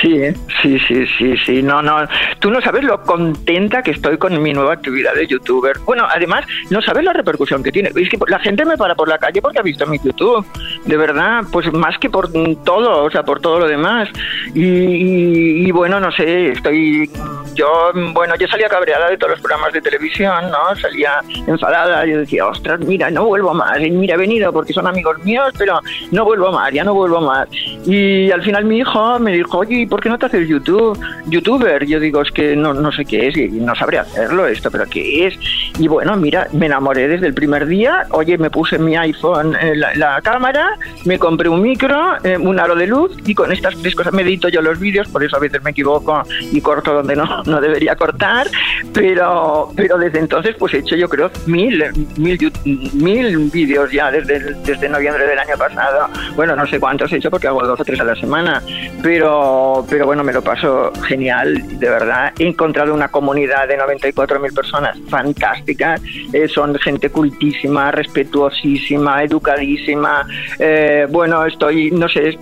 Sí, 0.00 0.20
sí, 0.62 0.78
sí, 0.80 1.06
sí, 1.18 1.36
sí. 1.38 1.62
No, 1.62 1.80
no. 1.80 1.96
Tú 2.40 2.50
no 2.50 2.60
sabes 2.60 2.84
lo 2.84 3.00
contenta 3.02 3.82
que 3.82 3.92
estoy 3.92 4.18
con 4.18 4.40
mi 4.42 4.52
nueva 4.52 4.74
actividad 4.74 5.14
de 5.14 5.26
youtuber. 5.26 5.78
Bueno, 5.84 6.06
además, 6.12 6.44
no 6.70 6.82
sabes 6.82 7.04
la 7.04 7.12
repercusión 7.12 7.62
que 7.62 7.72
tiene. 7.72 7.90
Es 7.94 8.08
que 8.08 8.18
la 8.28 8.38
gente 8.38 8.64
me 8.64 8.76
para 8.76 8.94
por 8.94 9.08
la 9.08 9.18
calle 9.18 9.40
porque 9.40 9.58
ha 9.58 9.62
visto 9.62 9.86
mi 9.86 9.98
YouTube. 9.98 10.44
De 10.84 10.96
verdad, 10.96 11.44
pues 11.50 11.72
más 11.72 11.98
que 11.98 12.10
por 12.10 12.30
todo, 12.64 13.04
o 13.04 13.10
sea, 13.10 13.22
por 13.22 13.40
todo 13.40 13.60
lo 13.60 13.68
demás. 13.68 14.08
Y, 14.54 15.70
bueno, 15.70 16.00
no 16.00 16.10
sé, 16.12 16.52
estoy. 16.52 17.10
Yo, 17.54 17.90
bueno, 18.12 18.34
yo 18.36 18.46
salía 18.48 18.68
cabreada 18.68 19.08
de 19.08 19.16
todos 19.16 19.30
los 19.30 19.40
programas 19.40 19.72
de 19.72 19.80
televisión, 19.80 20.50
¿no? 20.50 20.76
Salía 20.76 21.20
enfadada. 21.46 22.04
Yo 22.04 22.18
decía, 22.18 22.46
ostras, 22.46 22.80
mira, 22.80 23.10
no 23.10 23.24
vuelvo 23.24 23.54
más. 23.54 23.78
Mira, 23.80 24.14
he 24.14 24.18
venido 24.18 24.52
porque 24.52 24.74
son 24.74 24.86
amigos 24.86 25.16
míos, 25.24 25.52
pero 25.56 25.80
no 26.10 26.24
vuelvo 26.24 26.52
más, 26.52 26.70
ya 26.72 26.84
no 26.84 26.92
vuelvo 26.92 27.20
más. 27.22 27.48
Y 27.86 28.30
al 28.30 28.42
final 28.42 28.66
mi 28.66 28.78
hijo 28.78 29.18
me 29.18 29.32
dijo, 29.32 29.58
oye, 29.58 29.85
¿por 29.86 30.00
qué 30.00 30.08
no 30.08 30.18
te 30.18 30.26
haces 30.26 30.48
YouTube, 30.48 30.98
youtuber? 31.26 31.84
Yo 31.86 32.00
digo, 32.00 32.22
es 32.22 32.30
que 32.30 32.56
no, 32.56 32.74
no 32.74 32.92
sé 32.92 33.04
qué 33.04 33.28
es, 33.28 33.36
y 33.36 33.48
no 33.48 33.74
sabré 33.74 33.98
hacerlo 33.98 34.46
esto, 34.46 34.70
pero 34.70 34.86
¿qué 34.86 35.26
es? 35.26 35.38
Y 35.78 35.88
bueno, 35.88 36.16
mira, 36.16 36.48
me 36.52 36.66
enamoré 36.66 37.08
desde 37.08 37.26
el 37.26 37.34
primer 37.34 37.66
día, 37.66 38.06
oye, 38.10 38.38
me 38.38 38.50
puse 38.50 38.78
mi 38.78 38.96
iPhone 38.96 39.54
en 39.60 39.80
la, 39.80 40.20
cámara, 40.22 40.70
me 41.04 41.18
compré 41.18 41.48
un 41.48 41.62
micro, 41.62 42.16
eh, 42.24 42.36
un 42.36 42.58
aro 42.58 42.74
de 42.74 42.86
luz, 42.86 43.12
y 43.24 43.34
con 43.34 43.52
estas 43.52 43.76
tres 43.80 43.94
cosas 43.94 44.12
me 44.12 44.22
edito 44.22 44.48
yo 44.48 44.62
los 44.62 44.78
vídeos, 44.78 45.08
por 45.08 45.22
eso 45.22 45.36
a 45.36 45.40
veces 45.40 45.62
me 45.62 45.70
equivoco 45.70 46.22
y 46.40 46.60
corto 46.60 46.92
donde 46.92 47.14
no, 47.14 47.42
no 47.46 47.60
debería 47.60 47.96
cortar, 47.96 48.46
pero, 48.92 49.70
pero 49.76 49.98
desde 49.98 50.18
entonces 50.18 50.56
pues 50.58 50.74
he 50.74 50.78
hecho 50.78 50.96
yo 50.96 51.08
creo 51.08 51.30
mil, 51.46 51.84
mil, 52.16 52.52
mil 52.94 53.50
vídeos 53.50 53.90
ya 53.92 54.10
desde, 54.10 54.54
desde 54.64 54.88
noviembre 54.88 55.26
del 55.26 55.38
año 55.38 55.56
pasado. 55.58 56.08
Bueno, 56.34 56.56
no 56.56 56.66
sé 56.66 56.80
cuántos 56.80 57.12
he 57.12 57.16
hecho 57.16 57.30
porque 57.30 57.46
hago 57.46 57.64
dos 57.64 57.80
o 57.80 57.84
tres 57.84 58.00
a 58.00 58.04
la 58.04 58.14
semana, 58.14 58.62
pero 59.02 59.65
pero, 59.88 60.06
bueno, 60.06 60.22
me 60.24 60.32
lo 60.32 60.42
paso 60.42 60.92
genial, 61.06 61.78
de 61.78 61.88
verdad. 61.88 62.32
He 62.38 62.46
encontrado 62.46 62.92
una 62.94 63.08
comunidad 63.08 63.68
de 63.68 63.78
94.000 63.78 64.54
personas 64.54 64.98
fantástica, 65.08 65.96
eh, 66.32 66.48
son 66.48 66.74
gente 66.78 67.10
cultísima, 67.10 67.90
respetuosísima, 67.90 69.22
educadísima. 69.22 70.26
Eh, 70.58 71.06
bueno, 71.10 71.44
estoy, 71.44 71.90
no 71.90 72.08
sé, 72.08 72.38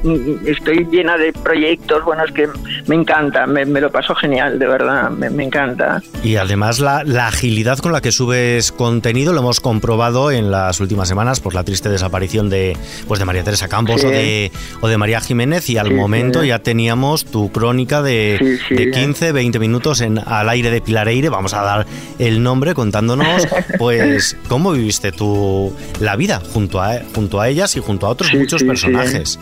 estoy 0.46 0.86
llena 0.90 1.16
de 1.16 1.32
proyectos, 1.32 2.04
bueno, 2.04 2.24
es 2.24 2.32
que 2.32 2.48
me 2.86 2.94
encanta, 2.94 3.46
me, 3.46 3.64
lo 3.64 3.90
paso 3.90 4.14
genial, 4.14 4.58
de 4.58 4.66
verdad, 4.66 5.10
me, 5.10 5.44
encanta. 5.44 6.02
Y 6.22 6.36
además 6.36 6.80
la, 6.80 7.04
agilidad 7.26 7.78
con 7.78 7.92
la 7.92 8.00
que 8.00 8.12
subes 8.12 8.72
contenido 8.72 9.32
lo 9.32 9.40
hemos 9.40 9.60
comprobado 9.60 10.30
en 10.30 10.50
las 10.50 10.80
últimas 10.80 11.08
semanas 11.08 11.40
por 11.40 11.54
la 11.54 11.64
triste 11.64 11.88
desaparición 11.88 12.48
de, 12.50 12.76
pues 13.06 13.20
de 13.20 13.26
María 13.26 13.44
Teresa 13.44 13.68
Campos 13.68 14.04
o, 14.04 14.08
de, 14.08 14.50
o 14.80 14.88
de 14.88 14.98
María 14.98 15.20
Jiménez 15.20 15.68
y 15.70 15.78
al 15.78 15.92
momento 15.92 16.44
ya 16.44 16.58
teníamos 16.58 17.13
tu 17.22 17.52
crónica 17.52 18.02
de, 18.02 18.58
15, 18.92 19.32
20 19.32 19.58
minutos 19.58 20.00
en 20.00 20.18
Al 20.18 20.48
aire 20.48 20.70
de 20.70 20.80
Pilareire. 20.80 21.28
Vamos 21.28 21.54
a 21.54 21.62
dar 21.62 21.86
el 22.18 22.42
nombre 22.42 22.74
contándonos, 22.74 23.46
pues, 23.78 24.36
cómo 24.48 24.72
viviste 24.72 25.12
tú 25.12 25.72
la 26.00 26.16
vida 26.16 26.42
junto 26.52 26.82
a, 26.82 27.00
junto 27.14 27.40
a 27.40 27.48
ellas 27.48 27.76
y 27.76 27.80
junto 27.80 28.06
a 28.06 28.10
otros 28.10 28.34
muchos 28.34 28.64
personajes. 28.64 29.38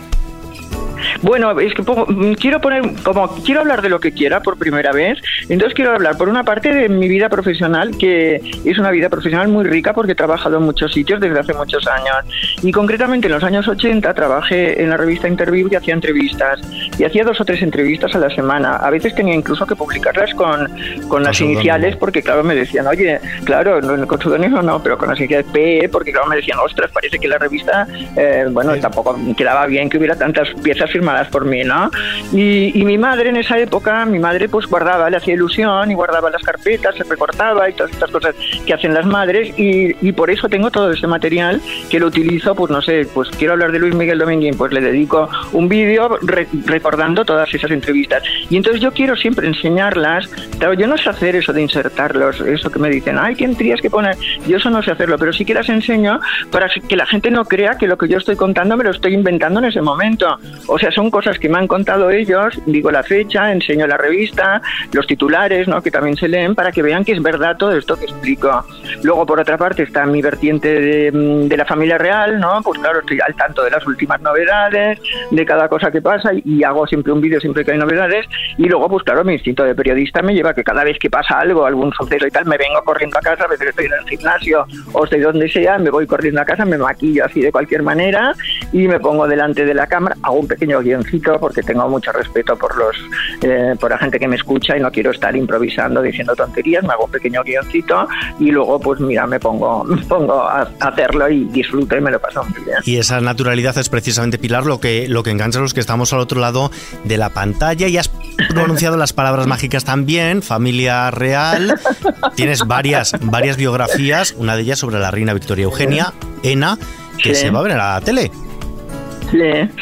Bueno, 1.22 1.58
es 1.58 1.74
que 1.74 1.82
mm, 1.82 2.34
quiero 2.34 2.60
poner, 2.60 2.82
como 3.02 3.28
quiero 3.44 3.60
hablar 3.60 3.82
de 3.82 3.88
lo 3.88 4.00
que 4.00 4.12
quiera 4.12 4.40
por 4.40 4.58
primera 4.58 4.92
vez, 4.92 5.18
entonces 5.48 5.74
quiero 5.74 5.92
hablar 5.92 6.16
por 6.16 6.28
una 6.28 6.44
parte 6.44 6.72
de 6.72 6.88
mi 6.88 7.08
vida 7.08 7.28
profesional, 7.28 7.96
que 7.98 8.40
es 8.64 8.78
una 8.78 8.90
vida 8.90 9.08
profesional 9.08 9.48
muy 9.48 9.64
rica 9.64 9.92
porque 9.92 10.12
he 10.12 10.14
trabajado 10.14 10.58
en 10.58 10.64
muchos 10.64 10.92
sitios 10.92 11.20
desde 11.20 11.38
hace 11.38 11.54
muchos 11.54 11.86
años. 11.86 12.16
Y 12.62 12.72
concretamente 12.72 13.26
en 13.26 13.32
los 13.34 13.44
años 13.44 13.66
80 13.68 14.14
trabajé 14.14 14.82
en 14.82 14.90
la 14.90 14.96
revista 14.96 15.28
Interview 15.28 15.68
y 15.70 15.76
hacía 15.76 15.94
entrevistas. 15.94 16.60
Y 16.98 17.04
hacía 17.04 17.24
dos 17.24 17.40
o 17.40 17.44
tres 17.44 17.62
entrevistas 17.62 18.14
a 18.14 18.18
la 18.18 18.30
semana. 18.30 18.76
A 18.76 18.90
veces 18.90 19.14
tenía 19.14 19.34
incluso 19.34 19.66
que 19.66 19.76
publicarlas 19.76 20.34
con, 20.34 20.68
con 21.08 21.22
las 21.22 21.40
iniciales 21.40 21.96
porque, 21.96 22.22
claro, 22.22 22.44
me 22.44 22.54
decían, 22.54 22.86
oye, 22.86 23.20
claro, 23.44 23.80
con 24.06 24.20
pseudónimo 24.20 24.62
no, 24.62 24.82
pero 24.82 24.98
con 24.98 25.08
las 25.08 25.18
iniciales 25.18 25.46
P, 25.52 25.88
porque, 25.90 26.12
claro, 26.12 26.28
me 26.28 26.36
decían, 26.36 26.58
ostras, 26.58 26.90
parece 26.92 27.18
que 27.18 27.28
la 27.28 27.38
revista, 27.38 27.86
eh, 28.16 28.46
bueno, 28.50 28.76
tampoco 28.78 29.18
quedaba 29.36 29.66
bien 29.66 29.88
que 29.88 29.98
hubiera 29.98 30.16
tantas 30.16 30.48
piezas 30.62 30.91
firmadas 30.92 31.28
por 31.28 31.44
mí, 31.44 31.64
¿no? 31.64 31.90
Y, 32.32 32.78
y 32.78 32.84
mi 32.84 32.98
madre 32.98 33.30
en 33.30 33.36
esa 33.36 33.58
época, 33.58 34.04
mi 34.04 34.18
madre 34.18 34.48
pues 34.48 34.66
guardaba, 34.66 35.10
le 35.10 35.16
hacía 35.16 35.34
ilusión 35.34 35.90
y 35.90 35.94
guardaba 35.94 36.30
las 36.30 36.42
carpetas, 36.42 36.94
se 36.94 37.04
recortaba 37.04 37.68
y 37.68 37.72
todas 37.72 37.92
estas 37.92 38.10
cosas 38.10 38.34
que 38.66 38.74
hacen 38.74 38.94
las 38.94 39.06
madres 39.06 39.58
y, 39.58 39.96
y 40.06 40.12
por 40.12 40.30
eso 40.30 40.48
tengo 40.48 40.70
todo 40.70 40.92
ese 40.92 41.06
material 41.06 41.60
que 41.90 41.98
lo 41.98 42.06
utilizo, 42.06 42.54
pues 42.54 42.70
no 42.70 42.82
sé, 42.82 43.06
pues 43.12 43.28
quiero 43.30 43.54
hablar 43.54 43.72
de 43.72 43.78
Luis 43.78 43.94
Miguel 43.94 44.18
Dominguín, 44.18 44.56
pues 44.56 44.72
le 44.72 44.80
dedico 44.80 45.28
un 45.52 45.68
vídeo 45.68 46.18
recordando 46.66 47.24
todas 47.24 47.52
esas 47.52 47.70
entrevistas. 47.70 48.22
Y 48.50 48.56
entonces 48.56 48.80
yo 48.80 48.92
quiero 48.92 49.16
siempre 49.16 49.46
enseñarlas, 49.46 50.28
claro, 50.58 50.74
yo 50.74 50.86
no 50.86 50.96
sé 50.98 51.08
hacer 51.08 51.36
eso 51.36 51.52
de 51.52 51.62
insertarlos, 51.62 52.40
eso 52.40 52.70
que 52.70 52.78
me 52.78 52.90
dicen, 52.90 53.18
ay, 53.18 53.34
¿quién 53.34 53.50
tendrías 53.50 53.80
que 53.80 53.90
poner? 53.90 54.16
Yo 54.46 54.56
eso 54.56 54.70
no 54.70 54.82
sé 54.82 54.90
hacerlo, 54.90 55.16
pero 55.18 55.32
sí 55.32 55.44
que 55.44 55.54
las 55.54 55.68
enseño 55.68 56.20
para 56.50 56.68
que 56.68 56.96
la 56.96 57.06
gente 57.06 57.30
no 57.30 57.44
crea 57.44 57.76
que 57.78 57.86
lo 57.86 57.96
que 57.96 58.08
yo 58.08 58.18
estoy 58.18 58.36
contando 58.36 58.76
me 58.76 58.84
lo 58.84 58.90
estoy 58.90 59.14
inventando 59.14 59.60
en 59.60 59.66
ese 59.66 59.80
momento. 59.80 60.38
O 60.66 60.78
sea, 60.82 60.90
son 60.92 61.10
cosas 61.10 61.38
que 61.38 61.48
me 61.48 61.58
han 61.58 61.66
contado 61.66 62.10
ellos, 62.10 62.60
digo 62.66 62.90
la 62.90 63.02
fecha, 63.02 63.52
enseño 63.52 63.86
la 63.86 63.96
revista, 63.96 64.60
los 64.92 65.06
titulares, 65.06 65.68
¿no? 65.68 65.80
que 65.80 65.90
también 65.90 66.16
se 66.16 66.28
leen, 66.28 66.54
para 66.54 66.72
que 66.72 66.82
vean 66.82 67.04
que 67.04 67.12
es 67.12 67.22
verdad 67.22 67.56
todo 67.56 67.76
esto 67.76 67.96
que 67.96 68.04
explico. 68.04 68.64
Luego, 69.02 69.24
por 69.26 69.40
otra 69.40 69.56
parte, 69.56 69.82
está 69.84 70.04
mi 70.06 70.20
vertiente 70.20 70.68
de, 70.68 71.10
de 71.10 71.56
la 71.56 71.64
familia 71.64 71.98
real, 71.98 72.40
¿no? 72.40 72.60
Pues 72.62 72.78
claro, 72.80 73.00
estoy 73.00 73.20
al 73.20 73.34
tanto 73.34 73.62
de 73.62 73.70
las 73.70 73.86
últimas 73.86 74.20
novedades, 74.20 74.98
de 75.30 75.46
cada 75.46 75.68
cosa 75.68 75.90
que 75.90 76.02
pasa 76.02 76.30
y 76.44 76.62
hago 76.64 76.86
siempre 76.86 77.12
un 77.12 77.20
vídeo 77.20 77.40
siempre 77.40 77.64
que 77.64 77.72
hay 77.72 77.78
novedades. 77.78 78.26
Y 78.58 78.68
luego, 78.68 78.88
pues 78.88 79.04
claro, 79.04 79.24
mi 79.24 79.34
instinto 79.34 79.64
de 79.64 79.74
periodista 79.74 80.22
me 80.22 80.34
lleva 80.34 80.50
a 80.50 80.54
que 80.54 80.64
cada 80.64 80.84
vez 80.84 80.98
que 80.98 81.10
pasa 81.10 81.38
algo, 81.38 81.64
algún 81.64 81.92
suceso 81.92 82.26
y 82.26 82.30
tal, 82.30 82.46
me 82.46 82.56
vengo 82.56 82.82
corriendo 82.84 83.18
a 83.18 83.22
casa, 83.22 83.44
a 83.44 83.48
veces 83.48 83.68
estoy 83.68 83.86
en 83.86 83.92
el 83.92 84.08
gimnasio 84.08 84.66
o 84.92 85.04
estoy 85.04 85.20
donde 85.20 85.48
sea, 85.48 85.78
me 85.78 85.90
voy 85.90 86.06
corriendo 86.06 86.40
a 86.40 86.44
casa, 86.44 86.64
me 86.64 86.78
maquillo 86.78 87.24
así 87.24 87.40
de 87.40 87.52
cualquier 87.52 87.82
manera 87.82 88.34
y 88.72 88.88
me 88.88 89.00
pongo 89.00 89.26
delante 89.26 89.64
de 89.64 89.74
la 89.74 89.86
cámara, 89.86 90.16
hago 90.22 90.40
un 90.40 90.48
pequeño 90.48 90.71
guioncito 90.80 91.38
porque 91.38 91.62
tengo 91.62 91.88
mucho 91.88 92.12
respeto 92.12 92.56
por 92.56 92.76
los 92.76 92.96
eh, 93.42 93.74
por 93.78 93.90
la 93.90 93.98
gente 93.98 94.18
que 94.18 94.28
me 94.28 94.36
escucha 94.36 94.76
y 94.76 94.80
no 94.80 94.90
quiero 94.90 95.10
estar 95.10 95.34
improvisando 95.34 96.02
diciendo 96.02 96.34
tonterías, 96.34 96.82
me 96.84 96.92
hago 96.92 97.04
un 97.04 97.10
pequeño 97.10 97.42
guioncito 97.42 98.08
y 98.38 98.50
luego 98.50 98.80
pues 98.80 99.00
mira, 99.00 99.26
me 99.26 99.38
pongo, 99.40 99.84
me 99.84 100.02
pongo 100.04 100.42
a 100.42 100.68
hacerlo 100.80 101.28
y 101.28 101.44
disfruto 101.44 101.96
y 101.96 102.00
me 102.00 102.10
lo 102.10 102.20
paso 102.20 102.44
muy 102.44 102.64
bien. 102.64 102.78
Y 102.84 102.98
esa 102.98 103.20
naturalidad 103.20 103.76
es 103.78 103.88
precisamente, 103.88 104.38
Pilar, 104.38 104.66
lo 104.66 104.80
que, 104.80 105.08
lo 105.08 105.22
que 105.22 105.30
engancha 105.30 105.58
a 105.58 105.62
los 105.62 105.74
que 105.74 105.80
estamos 105.80 106.12
al 106.12 106.20
otro 106.20 106.40
lado 106.40 106.70
de 107.04 107.16
la 107.16 107.30
pantalla 107.30 107.88
y 107.88 107.98
has 107.98 108.10
pronunciado 108.48 108.96
las 108.96 109.12
palabras 109.12 109.46
mágicas 109.46 109.84
también, 109.84 110.42
familia 110.42 111.10
real. 111.10 111.78
Tienes 112.36 112.66
varias, 112.66 113.14
varias 113.20 113.56
biografías, 113.56 114.34
una 114.38 114.56
de 114.56 114.62
ellas 114.62 114.78
sobre 114.78 114.98
la 114.98 115.10
reina 115.10 115.34
Victoria 115.34 115.64
Eugenia, 115.64 116.12
Ena, 116.42 116.78
que 117.22 117.34
se 117.34 117.50
va 117.50 117.60
a 117.60 117.62
ver 117.62 117.72
a 117.72 117.94
la 117.94 118.00
tele. 118.00 118.30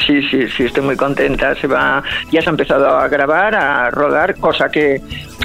Sí, 0.05 0.21
sí, 0.29 0.47
sí, 0.47 0.63
estoy 0.63 0.83
muy 0.83 0.95
contenta. 0.95 1.53
Se 1.55 1.67
va, 1.67 2.01
ya 2.31 2.41
se 2.41 2.49
ha 2.49 2.51
empezado 2.51 2.87
a 2.87 3.07
grabar, 3.07 3.53
a 3.55 3.89
rodar, 3.89 4.35
cosa 4.39 4.69
que 4.69 5.01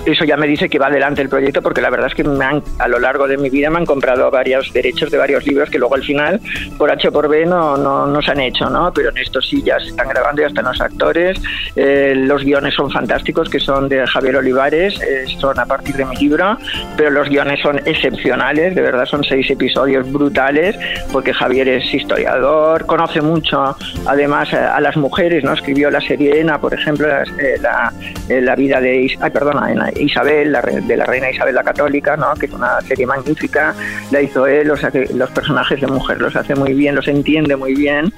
eso 0.06 0.24
ya 0.24 0.36
me 0.36 0.46
dice 0.46 0.68
que 0.68 0.78
va 0.78 0.86
adelante 0.86 1.20
el 1.20 1.28
proyecto 1.28 1.62
porque 1.62 1.80
la 1.80 1.90
verdad 1.90 2.06
es 2.06 2.14
que 2.14 2.24
me 2.24 2.44
han, 2.44 2.62
a 2.78 2.88
lo 2.88 2.98
largo 2.98 3.26
de 3.26 3.36
mi 3.36 3.50
vida 3.50 3.70
me 3.70 3.78
han 3.78 3.86
comprado 3.86 4.30
varios 4.30 4.72
derechos 4.72 5.10
de 5.10 5.18
varios 5.18 5.46
libros 5.46 5.68
que 5.68 5.78
luego 5.78 5.94
al 5.96 6.02
final 6.02 6.40
por 6.78 6.90
H 6.90 7.08
o 7.08 7.12
por 7.12 7.28
B 7.28 7.44
no, 7.44 7.76
no, 7.76 8.22
se 8.22 8.30
han 8.30 8.40
hecho, 8.40 8.70
¿no? 8.70 8.92
Pero 8.92 9.10
en 9.10 9.18
estos 9.18 9.48
sí 9.48 9.62
ya 9.62 9.78
se 9.80 9.88
están 9.88 10.08
grabando, 10.08 10.42
ya 10.42 10.48
están 10.48 10.64
los 10.64 10.80
actores, 10.80 11.38
eh, 11.74 12.14
los 12.16 12.42
guiones 12.42 12.74
son 12.74 12.90
fantásticos 12.90 13.48
que 13.48 13.60
son 13.60 13.88
de 13.88 14.06
Javier 14.06 14.36
Olivares, 14.36 15.00
eh, 15.00 15.24
son 15.38 15.58
a 15.58 15.66
partir 15.66 15.96
de 15.96 16.04
mi 16.04 16.16
libro, 16.16 16.56
pero 16.96 17.10
los 17.10 17.28
guiones 17.28 17.60
son 17.60 17.78
excepcionales, 17.84 18.74
de 18.74 18.82
verdad 18.82 19.06
son 19.06 19.24
seis 19.24 19.50
episodios 19.50 20.10
brutales 20.10 20.76
porque 21.12 21.34
Javier 21.34 21.68
es 21.68 21.92
historiador, 21.92 22.86
conoce 22.86 23.20
mucho 23.20 23.76
además 24.06 24.52
a, 24.54 24.80
las 24.80 24.96
mujeres, 24.96 25.42
¿no? 25.44 25.52
Escribió 25.52 25.90
la 25.90 26.00
serie 26.00 26.40
Ena, 26.40 26.60
por 26.60 26.74
ejemplo, 26.74 27.08
la, 27.08 27.92
eh, 28.28 28.40
la, 28.40 28.54
vida 28.54 28.80
de... 28.80 29.10
Ay, 29.20 29.30
perdona, 29.30 29.70
Ena, 29.70 29.90
Isabel, 30.00 30.52
la, 30.52 30.60
de 30.60 30.96
la 30.96 31.04
reina 31.04 31.30
Isabel 31.30 31.54
la 31.54 31.62
Católica, 31.62 32.16
¿no? 32.16 32.34
que 32.34 32.46
es 32.46 32.52
una 32.52 32.80
serie 32.82 33.06
magnífica, 33.06 33.74
la 34.10 34.20
hizo 34.20 34.46
él, 34.46 34.70
o 34.70 34.76
sea 34.76 34.90
que 34.90 35.06
los 35.14 35.30
personajes 35.30 35.80
de 35.80 35.86
mujer 35.86 36.20
los 36.20 36.34
hace 36.36 36.54
muy 36.54 36.74
bien, 36.74 36.94
los 36.94 37.08
entiende 37.08 37.56
muy 37.56 37.74
bien. 37.74 38.12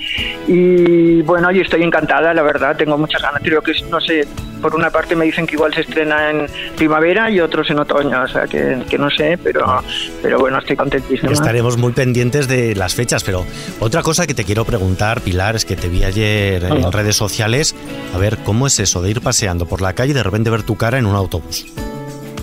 Y 0.47 1.23
bueno, 1.23 1.51
yo 1.51 1.63
estoy 1.63 1.83
encantada, 1.83 2.35
la 2.35 2.43
verdad, 2.43 2.77
tengo 2.77 2.99
muchas 2.99 3.23
ganas, 3.23 3.43
creo 3.43 3.63
que 3.63 3.73
no 3.91 4.01
sé, 4.01 4.27
por 4.61 4.75
una 4.75 4.91
parte 4.91 5.15
me 5.15 5.25
dicen 5.25 5.47
que 5.47 5.55
igual 5.55 5.73
se 5.75 5.83
estrena 5.83 6.31
en 6.31 6.47
primavera 6.77 7.31
y 7.31 7.41
otros 7.41 7.71
en 7.71 7.79
otoño, 7.79 8.23
o 8.23 8.29
sea 8.29 8.47
que, 8.47 8.83
que 8.89 8.99
no 8.99 9.11
sé, 9.11 9.39
pero, 9.43 9.83
pero 10.23 10.39
bueno, 10.39 10.59
estoy 10.59 10.77
contentísima. 10.77 11.33
Estaremos 11.33 11.77
muy 11.77 11.93
pendientes 11.93 12.49
de 12.49 12.75
las 12.75 12.95
fechas, 12.95 13.25
pero 13.25 13.45
otra 13.81 14.03
cosa 14.03 14.27
que 14.27 14.35
te 14.35 14.45
quiero 14.45 14.65
preguntar, 14.65 15.21
Pilar, 15.21 15.57
es 15.57 15.65
que 15.65 15.77
te 15.77 15.89
vi 15.89 16.05
ayer 16.05 16.65
en 16.65 16.93
redes 16.93 17.17
sociales, 17.17 17.75
a 18.15 18.19
ver, 18.19 18.39
¿cómo 18.39 18.67
es 18.67 18.79
eso 18.81 19.03
de 19.03 19.11
ir 19.11 19.21
paseando 19.21 19.67
por 19.67 19.81
la 19.81 19.93
calle 19.93 20.11
y 20.11 20.15
de 20.15 20.23
repente 20.23 20.51
ver 20.51 20.63
tu 20.63 20.77
cara 20.77 20.99
en 20.99 21.07
un 21.07 21.15
autobús? 21.15 21.68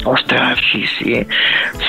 Ostras, 0.05 0.59
sí, 0.71 0.85
sí. 0.99 1.27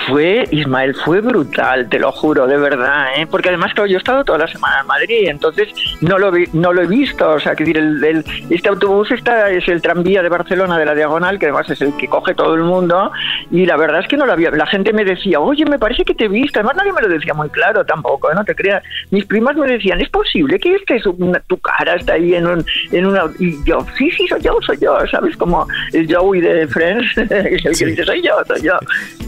Fue, 0.07 0.49
Ismael, 0.51 0.95
fue 0.95 1.21
brutal, 1.21 1.87
te 1.91 1.99
lo 1.99 2.11
juro, 2.13 2.47
de 2.47 2.57
verdad, 2.57 3.09
¿eh? 3.19 3.27
Porque 3.31 3.51
además, 3.51 3.75
claro, 3.75 3.91
yo 3.91 3.97
he 3.97 3.99
estado 3.99 4.25
toda 4.25 4.39
la 4.39 4.47
semana 4.47 4.81
en 4.81 4.87
Madrid, 4.87 5.29
entonces 5.29 5.69
no 6.01 6.19
lo, 6.19 6.33
vi, 6.33 6.47
no 6.55 6.73
lo 6.73 6.83
he 6.83 6.87
visto. 6.87 7.33
O 7.33 7.41
sea, 7.41 7.55
que 7.55 7.65
decir, 7.65 7.77
el, 7.77 8.25
este 8.49 8.71
autobús 8.71 9.11
está, 9.11 9.51
es 9.51 9.69
el 9.69 9.83
tranvía 9.83 10.23
de 10.23 10.31
Barcelona 10.31 10.79
de 10.79 10.87
la 10.87 10.95
Diagonal, 10.95 11.39
que 11.39 11.47
además 11.47 11.69
es 11.69 11.83
el 11.83 11.95
que 11.99 12.09
coge 12.09 12.35
todo 12.35 12.55
el 12.55 12.63
mundo, 12.63 13.13
y 13.51 13.67
la 13.67 13.77
verdad 13.77 14.01
es 14.01 14.09
que 14.09 14.17
no 14.17 14.25
lo 14.25 14.33
había. 14.33 14.51
La 14.51 14.67
gente 14.67 14.95
me 14.95 15.05
decía, 15.05 15.39
oye, 15.39 15.67
me 15.67 15.79
parece 15.79 16.03
que 16.05 16.15
te 16.15 16.25
he 16.25 16.29
visto. 16.29 16.59
Además, 16.59 16.77
nadie 16.77 16.95
me 16.95 17.03
lo 17.03 17.09
decía 17.09 17.35
muy 17.35 17.51
claro 17.51 17.85
tampoco, 17.85 18.31
¿eh? 18.31 18.35
no 18.35 18.45
te 18.45 18.55
creas. 18.55 18.83
Mis 19.11 19.27
primas 19.27 19.57
me 19.57 19.67
decían, 19.67 20.01
¿es 20.01 20.09
posible 20.09 20.59
que 20.59 20.75
este, 20.75 21.03
tu 21.47 21.59
cara 21.59 21.97
está 21.97 22.15
ahí 22.15 22.35
en, 22.35 22.47
un, 22.47 22.65
en 22.93 23.07
una. 23.07 23.25
Y 23.39 23.63
yo, 23.65 23.85
sí, 23.99 24.11
sí, 24.13 24.27
soy 24.27 24.41
yo, 24.41 24.57
soy 24.65 24.79
yo, 24.81 24.97
¿sabes? 25.11 25.37
Como 25.37 25.67
el 25.93 26.13
Joey 26.13 26.41
de 26.41 26.67
Friends, 26.67 27.19
el 27.19 27.77
que 27.77 27.87
dice, 27.87 28.06
soy 28.07 28.23
yo, 28.23 28.33
soy 28.47 28.63
yo. 28.63 28.79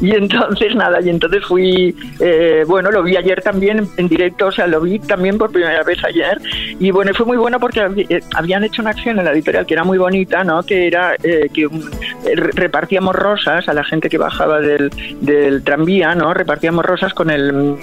Y 0.01 0.12
entonces, 0.14 0.75
nada, 0.75 1.01
y 1.01 1.09
entonces 1.11 1.45
fui, 1.45 1.95
eh, 2.21 2.64
bueno, 2.67 2.91
lo 2.91 3.03
vi 3.03 3.17
ayer 3.17 3.43
también 3.43 3.88
en 3.97 4.09
directo, 4.09 4.47
o 4.47 4.53
sea, 4.53 4.67
lo 4.67 4.81
vi 4.81 4.99
también 5.01 5.37
por 5.37 5.51
primera 5.51 5.83
vez 5.83 6.03
ayer. 6.05 6.41
Y 6.79 6.91
bueno, 6.91 7.12
fue 7.14 7.27
muy 7.27 7.37
bueno 7.37 7.59
porque 7.59 7.81
eh, 8.09 8.21
habían 8.35 8.64
hecho 8.64 8.83
una 8.83 8.91
acción 8.91 9.19
en 9.19 9.25
la 9.25 9.33
editorial 9.33 9.67
que 9.67 9.75
era 9.75 9.85
muy 9.85 9.99
bonita, 9.99 10.45
¿no? 10.45 10.62
Que 10.62 10.87
era 10.87 11.14
eh, 11.23 11.49
que 11.53 11.69
repartíamos 12.35 13.14
rosas 13.14 13.69
a 13.69 13.75
la 13.75 13.85
gente 13.85 14.09
que 14.09 14.19
bajaba 14.19 14.61
del, 14.61 14.91
del 15.21 15.62
tranvía, 15.64 16.14
¿no? 16.14 16.33
Repartíamos 16.33 16.85
rosas 16.85 17.12
con 17.12 17.31
el 17.31 17.77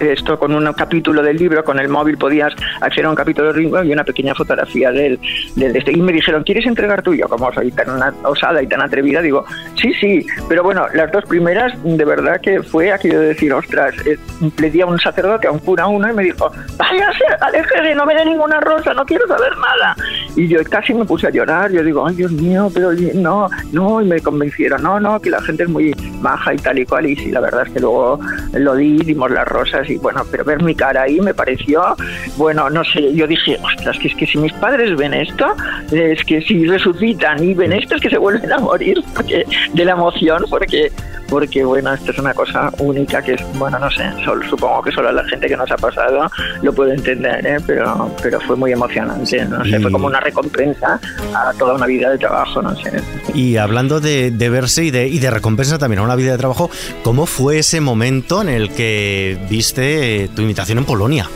esto 0.00 0.38
con 0.38 0.54
un 0.54 0.72
capítulo 0.72 1.22
del 1.22 1.36
libro, 1.36 1.64
con 1.64 1.78
el 1.78 1.88
móvil 1.88 2.16
podías 2.16 2.54
acceder 2.80 3.06
a 3.06 3.10
un 3.10 3.16
capítulo 3.16 3.52
del 3.52 3.64
libro 3.64 3.84
y 3.84 3.92
una 3.92 4.04
pequeña 4.04 4.34
fotografía 4.34 4.90
del, 4.90 5.18
del 5.56 5.76
este. 5.76 5.92
Y 5.92 6.00
me 6.00 6.12
dijeron, 6.12 6.42
¿quieres 6.42 6.66
entregar 6.66 7.02
tuyo? 7.02 7.28
Como 7.28 7.52
soy 7.52 7.70
tan 7.72 7.88
osada 8.24 8.62
y 8.62 8.66
tan 8.66 8.80
atrevida, 8.80 9.20
digo, 9.20 9.44
sí, 9.80 9.92
sí, 9.94 10.23
pero 10.48 10.62
bueno, 10.62 10.86
las 10.94 11.10
dos 11.12 11.24
primeras, 11.24 11.72
de 11.82 12.04
verdad 12.04 12.40
que 12.40 12.62
fue 12.62 12.92
aquello 12.92 13.20
de 13.20 13.28
decir, 13.28 13.52
ostras, 13.52 13.94
eh, 14.06 14.18
le 14.58 14.70
di 14.70 14.80
a 14.80 14.86
un 14.86 14.98
sacerdote, 14.98 15.46
a 15.46 15.50
un 15.50 15.58
cura 15.58 15.86
uno, 15.86 16.08
y 16.08 16.12
me 16.12 16.24
dijo, 16.24 16.50
váyase, 16.76 17.24
aléjese, 17.40 17.94
no 17.94 18.06
me 18.06 18.14
dé 18.14 18.24
ninguna 18.24 18.60
rosa, 18.60 18.94
no 18.94 19.04
quiero 19.04 19.26
saber 19.26 19.52
nada. 19.58 19.96
Y 20.36 20.48
yo 20.48 20.62
casi 20.64 20.92
me 20.94 21.04
puse 21.04 21.26
a 21.26 21.30
llorar, 21.30 21.70
yo 21.70 21.82
digo, 21.82 22.06
ay 22.06 22.14
Dios 22.16 22.32
mío, 22.32 22.70
pero 22.72 22.92
no, 23.14 23.48
no, 23.72 24.02
y 24.02 24.06
me 24.06 24.20
convencieron, 24.20 24.82
no, 24.82 24.98
no, 24.98 25.20
que 25.20 25.30
la 25.30 25.40
gente 25.42 25.64
es 25.64 25.68
muy 25.68 25.94
maja 26.20 26.54
y 26.54 26.56
tal 26.56 26.78
y 26.78 26.86
cual, 26.86 27.06
y 27.06 27.16
sí, 27.16 27.30
la 27.30 27.40
verdad 27.40 27.66
es 27.66 27.72
que 27.72 27.80
luego 27.80 28.18
lo 28.54 28.74
di, 28.74 28.98
dimos 28.98 29.30
las 29.30 29.46
rosas, 29.46 29.88
y 29.88 29.96
bueno, 29.96 30.22
pero 30.30 30.44
ver 30.44 30.62
mi 30.62 30.74
cara 30.74 31.02
ahí 31.02 31.20
me 31.20 31.34
pareció, 31.34 31.96
bueno, 32.36 32.68
no 32.70 32.82
sé, 32.84 33.14
yo 33.14 33.26
dije, 33.26 33.58
ostras, 33.62 33.98
que 33.98 34.08
es 34.08 34.14
que 34.14 34.26
si 34.26 34.38
mis 34.38 34.52
padres 34.54 34.96
ven 34.96 35.14
esto, 35.14 35.54
es 35.92 36.24
que 36.24 36.42
si 36.42 36.66
resucitan 36.66 37.42
y 37.42 37.54
ven 37.54 37.72
esto, 37.72 37.94
es 37.96 38.00
que 38.00 38.10
se 38.10 38.18
vuelven 38.18 38.52
a 38.52 38.58
morir 38.58 39.02
porque, 39.14 39.44
de 39.72 39.84
la 39.84 39.92
emoción, 39.92 40.44
porque, 40.50 40.90
porque 41.28 41.64
bueno, 41.64 41.92
esto 41.92 42.10
es 42.10 42.18
una 42.18 42.34
cosa 42.34 42.70
única 42.78 43.22
que 43.22 43.34
es, 43.34 43.42
bueno, 43.58 43.78
no 43.78 43.90
sé, 43.90 44.04
solo, 44.24 44.46
supongo 44.48 44.82
que 44.82 44.92
solo 44.92 45.12
la 45.12 45.24
gente 45.24 45.48
que 45.48 45.56
nos 45.56 45.70
ha 45.70 45.76
pasado 45.76 46.30
lo 46.62 46.72
puede 46.72 46.94
entender, 46.94 47.46
¿eh? 47.46 47.56
pero, 47.66 48.10
pero 48.22 48.40
fue 48.40 48.56
muy 48.56 48.72
emocionante, 48.72 49.44
no 49.44 49.64
sé, 49.64 49.80
fue 49.80 49.90
como 49.90 50.06
una 50.06 50.20
recompensa 50.20 51.00
a 51.34 51.52
toda 51.58 51.74
una 51.74 51.86
vida 51.86 52.10
de 52.10 52.18
trabajo, 52.18 52.62
no 52.62 52.74
sé. 52.76 52.92
Y 53.34 53.56
hablando 53.56 54.00
de, 54.00 54.30
de 54.30 54.48
verse 54.48 54.84
y 54.84 54.90
de, 54.90 55.08
y 55.08 55.18
de 55.18 55.30
recompensa 55.30 55.78
también 55.78 56.00
a 56.00 56.02
una 56.02 56.16
vida 56.16 56.32
de 56.32 56.38
trabajo, 56.38 56.70
¿cómo 57.02 57.26
fue 57.26 57.58
ese 57.58 57.80
momento 57.80 58.42
en 58.42 58.48
el 58.48 58.70
que 58.70 59.38
viste 59.48 60.28
tu 60.34 60.42
invitación 60.42 60.78
en 60.78 60.84
Polonia? 60.84 61.28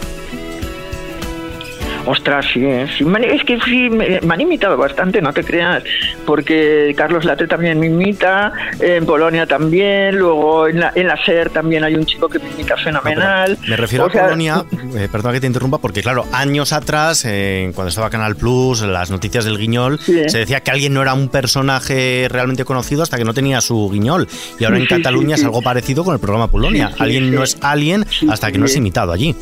Ostras, 2.09 2.47
sí, 2.55 2.64
¿eh? 2.64 2.85
es 2.85 3.44
que 3.44 3.61
sí, 3.61 3.90
me, 3.90 4.18
han 4.27 4.40
imitado 4.40 4.79
bastante, 4.79 5.21
no 5.21 5.31
te 5.35 5.44
creas, 5.44 5.85
porque 6.25 6.94
Carlos 6.97 7.27
Latre 7.27 7.47
también 7.47 7.79
me 7.79 7.87
imita, 7.87 8.51
en 8.81 9.05
Polonia 9.05 9.44
también, 9.44 10.16
luego 10.16 10.68
en 10.68 10.81
la, 10.81 10.90
en 10.94 11.07
la 11.07 11.23
SER 11.23 11.51
también 11.51 11.85
hay 11.85 11.97
un 11.97 12.07
chico 12.07 12.27
que 12.27 12.38
me 12.38 12.49
imita 12.49 12.79
fenomenal. 12.79 13.59
me 13.68 13.77
refiero 13.77 14.07
a 14.07 14.09
Polonia, 14.09 14.64
eh, 14.97 15.09
perdón 15.12 15.35
que 15.35 15.40
te 15.40 15.49
interrumpa, 15.49 15.77
porque 15.77 16.01
claro, 16.01 16.25
años 16.33 16.73
atrás, 16.73 17.27
eh, 17.27 17.71
cuando 17.75 17.90
estaba 17.90 18.09
Canal 18.09 18.37
Plus, 18.37 18.81
las 18.81 19.11
noticias 19.11 19.44
del 19.44 19.59
guiñol, 19.59 20.01
se 20.01 20.38
decía 20.38 20.61
que 20.61 20.71
alguien 20.71 20.94
no 20.94 21.03
era 21.03 21.12
un 21.12 21.29
personaje 21.29 22.27
realmente 22.31 22.64
conocido 22.64 23.03
hasta 23.03 23.18
que 23.18 23.25
no 23.25 23.35
tenía 23.35 23.61
su 23.61 23.90
guiñol. 23.90 24.29
Y 24.59 24.64
ahora 24.64 24.79
en 24.79 24.87
Cataluña 24.87 25.35
es 25.35 25.44
algo 25.44 25.61
parecido 25.61 26.05
con 26.05 26.14
el 26.14 26.21
programa 26.21 26.51
Polonia. 26.51 26.90
alguien 26.99 27.35
no 27.35 27.42
es 27.42 27.59
alguien 27.61 28.07
hasta 28.31 28.51
que 28.51 28.57
no 28.57 28.64
es 28.64 28.77
imitado 28.77 29.12
allí. 29.12 29.37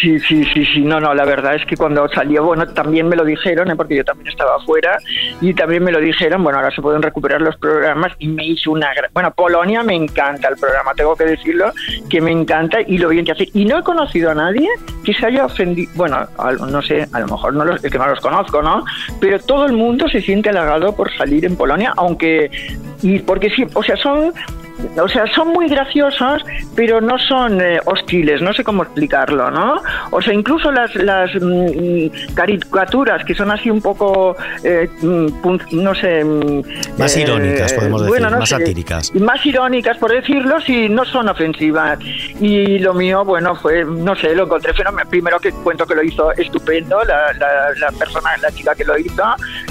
Sí, 0.00 0.18
sí, 0.20 0.44
sí, 0.52 0.64
sí, 0.64 0.80
no, 0.80 1.00
no, 1.00 1.14
la 1.14 1.24
verdad 1.24 1.54
es 1.54 1.64
que 1.66 1.76
cuando 1.76 2.08
salió, 2.08 2.44
bueno, 2.44 2.66
también 2.66 3.08
me 3.08 3.16
lo 3.16 3.24
dijeron, 3.24 3.70
¿eh? 3.70 3.76
porque 3.76 3.96
yo 3.96 4.04
también 4.04 4.28
estaba 4.28 4.56
afuera, 4.56 4.98
y 5.40 5.54
también 5.54 5.84
me 5.84 5.92
lo 5.92 6.00
dijeron, 6.00 6.42
bueno, 6.42 6.58
ahora 6.58 6.74
se 6.74 6.82
pueden 6.82 7.02
recuperar 7.02 7.40
los 7.40 7.56
programas, 7.56 8.12
y 8.18 8.28
me 8.28 8.44
hizo 8.46 8.72
una 8.72 8.92
gran... 8.94 9.10
Bueno, 9.12 9.32
Polonia 9.32 9.82
me 9.82 9.94
encanta 9.94 10.48
el 10.48 10.56
programa, 10.56 10.94
tengo 10.94 11.14
que 11.14 11.24
decirlo, 11.24 11.72
que 12.08 12.20
me 12.20 12.32
encanta 12.32 12.78
y 12.80 12.98
lo 12.98 13.10
bien 13.10 13.24
que 13.24 13.32
hace. 13.32 13.48
Y 13.52 13.64
no 13.64 13.78
he 13.78 13.82
conocido 13.82 14.30
a 14.30 14.34
nadie 14.34 14.68
que 15.04 15.14
se 15.14 15.26
haya 15.26 15.44
ofendido, 15.44 15.90
bueno, 15.94 16.26
no 16.68 16.82
sé, 16.82 17.06
a 17.12 17.20
lo 17.20 17.26
mejor 17.26 17.54
no 17.54 17.64
los, 17.64 17.84
es 17.84 17.90
que 17.90 17.98
no 17.98 18.06
los 18.06 18.20
conozco, 18.20 18.62
¿no? 18.62 18.84
Pero 19.20 19.38
todo 19.40 19.66
el 19.66 19.72
mundo 19.72 20.08
se 20.08 20.20
siente 20.20 20.48
halagado 20.48 20.96
por 20.96 21.12
salir 21.16 21.44
en 21.44 21.56
Polonia, 21.56 21.92
aunque 21.96 22.50
y 23.02 23.18
porque 23.18 23.50
sí, 23.50 23.66
o 23.74 23.82
sea, 23.82 23.96
son 23.96 24.32
o 25.00 25.08
sea, 25.08 25.26
son 25.26 25.48
muy 25.48 25.68
graciosos, 25.68 26.44
pero 26.74 27.00
no 27.00 27.18
son 27.18 27.60
eh, 27.60 27.78
hostiles, 27.84 28.40
no 28.42 28.52
sé 28.52 28.64
cómo 28.64 28.82
explicarlo, 28.82 29.50
¿no? 29.50 29.80
O 30.10 30.20
sea, 30.20 30.32
incluso 30.32 30.70
las, 30.70 30.94
las 30.96 31.30
mm, 31.34 32.34
caricaturas 32.34 33.24
que 33.24 33.34
son 33.34 33.50
así 33.50 33.70
un 33.70 33.80
poco, 33.80 34.36
eh, 34.64 34.88
mm, 35.00 35.26
no 35.72 35.94
sé... 35.94 36.24
Mm, 36.24 36.62
más 36.98 37.16
eh, 37.16 37.22
irónicas, 37.22 37.72
podemos 37.74 38.04
decir, 38.04 38.30
más 38.30 38.48
satíricas. 38.48 39.14
Más 39.14 39.46
irónicas, 39.46 39.98
por 39.98 40.12
decirlo, 40.12 40.60
si 40.60 40.88
no 40.88 41.04
son 41.04 41.28
ofensivas. 41.28 41.98
Y 42.40 42.78
lo 42.78 42.94
mío, 42.94 43.24
bueno, 43.24 43.54
fue, 43.54 43.84
no 43.84 44.14
sé, 44.16 44.34
lo 44.34 44.44
encontré 44.44 44.72
fenomenal. 44.74 45.06
Primero 45.08 45.38
que 45.38 45.52
cuento 45.52 45.86
que 45.86 45.94
lo 45.94 46.02
hizo 46.02 46.32
estupendo, 46.32 47.02
la, 47.04 47.32
la, 47.32 47.92
persona, 47.98 48.30
la 48.40 48.50
chica 48.50 48.74
que 48.74 48.84
lo 48.84 48.98
hizo, 48.98 49.22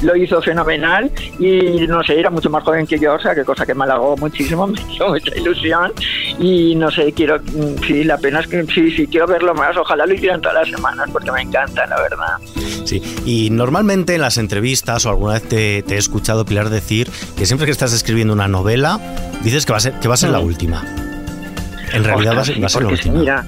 lo 0.01 0.15
hizo 0.15 0.41
fenomenal 0.41 1.11
y, 1.39 1.87
no 1.87 2.03
sé, 2.03 2.19
era 2.19 2.29
mucho 2.29 2.49
más 2.49 2.63
joven 2.63 2.87
que 2.87 2.99
yo, 2.99 3.15
o 3.15 3.19
sea, 3.19 3.35
que 3.35 3.43
cosa 3.43 3.65
que 3.65 3.73
me 3.73 3.83
halagó 3.83 4.17
muchísimo, 4.17 4.67
mucha 5.07 5.37
ilusión 5.37 5.91
y 6.39 6.75
no 6.75 6.91
sé, 6.91 7.11
quiero, 7.13 7.39
mm, 7.39 7.83
sí, 7.85 8.03
la 8.03 8.17
pena 8.17 8.39
es 8.39 8.47
que 8.47 8.63
sí, 8.65 8.91
sí, 8.91 9.07
quiero 9.07 9.27
verlo 9.27 9.53
más, 9.53 9.75
ojalá 9.77 10.05
lo 10.05 10.13
hicieran 10.13 10.41
todas 10.41 10.67
las 10.67 10.69
semanas 10.69 11.09
porque 11.11 11.31
me 11.31 11.41
encanta, 11.41 11.85
la 11.87 12.01
verdad. 12.01 12.37
Sí, 12.85 13.01
y 13.25 13.49
normalmente 13.51 14.15
en 14.15 14.21
las 14.21 14.37
entrevistas 14.37 15.05
o 15.05 15.09
alguna 15.09 15.33
vez 15.33 15.43
te, 15.43 15.79
he 15.79 15.97
escuchado, 15.97 16.45
Pilar, 16.45 16.69
decir 16.69 17.09
que 17.37 17.45
siempre 17.45 17.65
que 17.65 17.71
estás 17.71 17.93
escribiendo 17.93 18.33
una 18.33 18.47
novela, 18.47 18.99
dices 19.43 19.65
que 19.65 19.71
va 19.71 19.77
a 19.77 19.81
ser, 19.81 19.93
que 19.93 20.07
va 20.07 20.15
a 20.15 20.17
ser 20.17 20.31
la 20.31 20.39
mm. 20.39 20.45
última. 20.45 20.83
En 21.93 22.03
realidad 22.03 22.35
va 22.37 22.41
a 22.41 22.45
ser, 22.45 22.57
la 22.57 22.87
última. 22.87 23.19
Mira, 23.19 23.45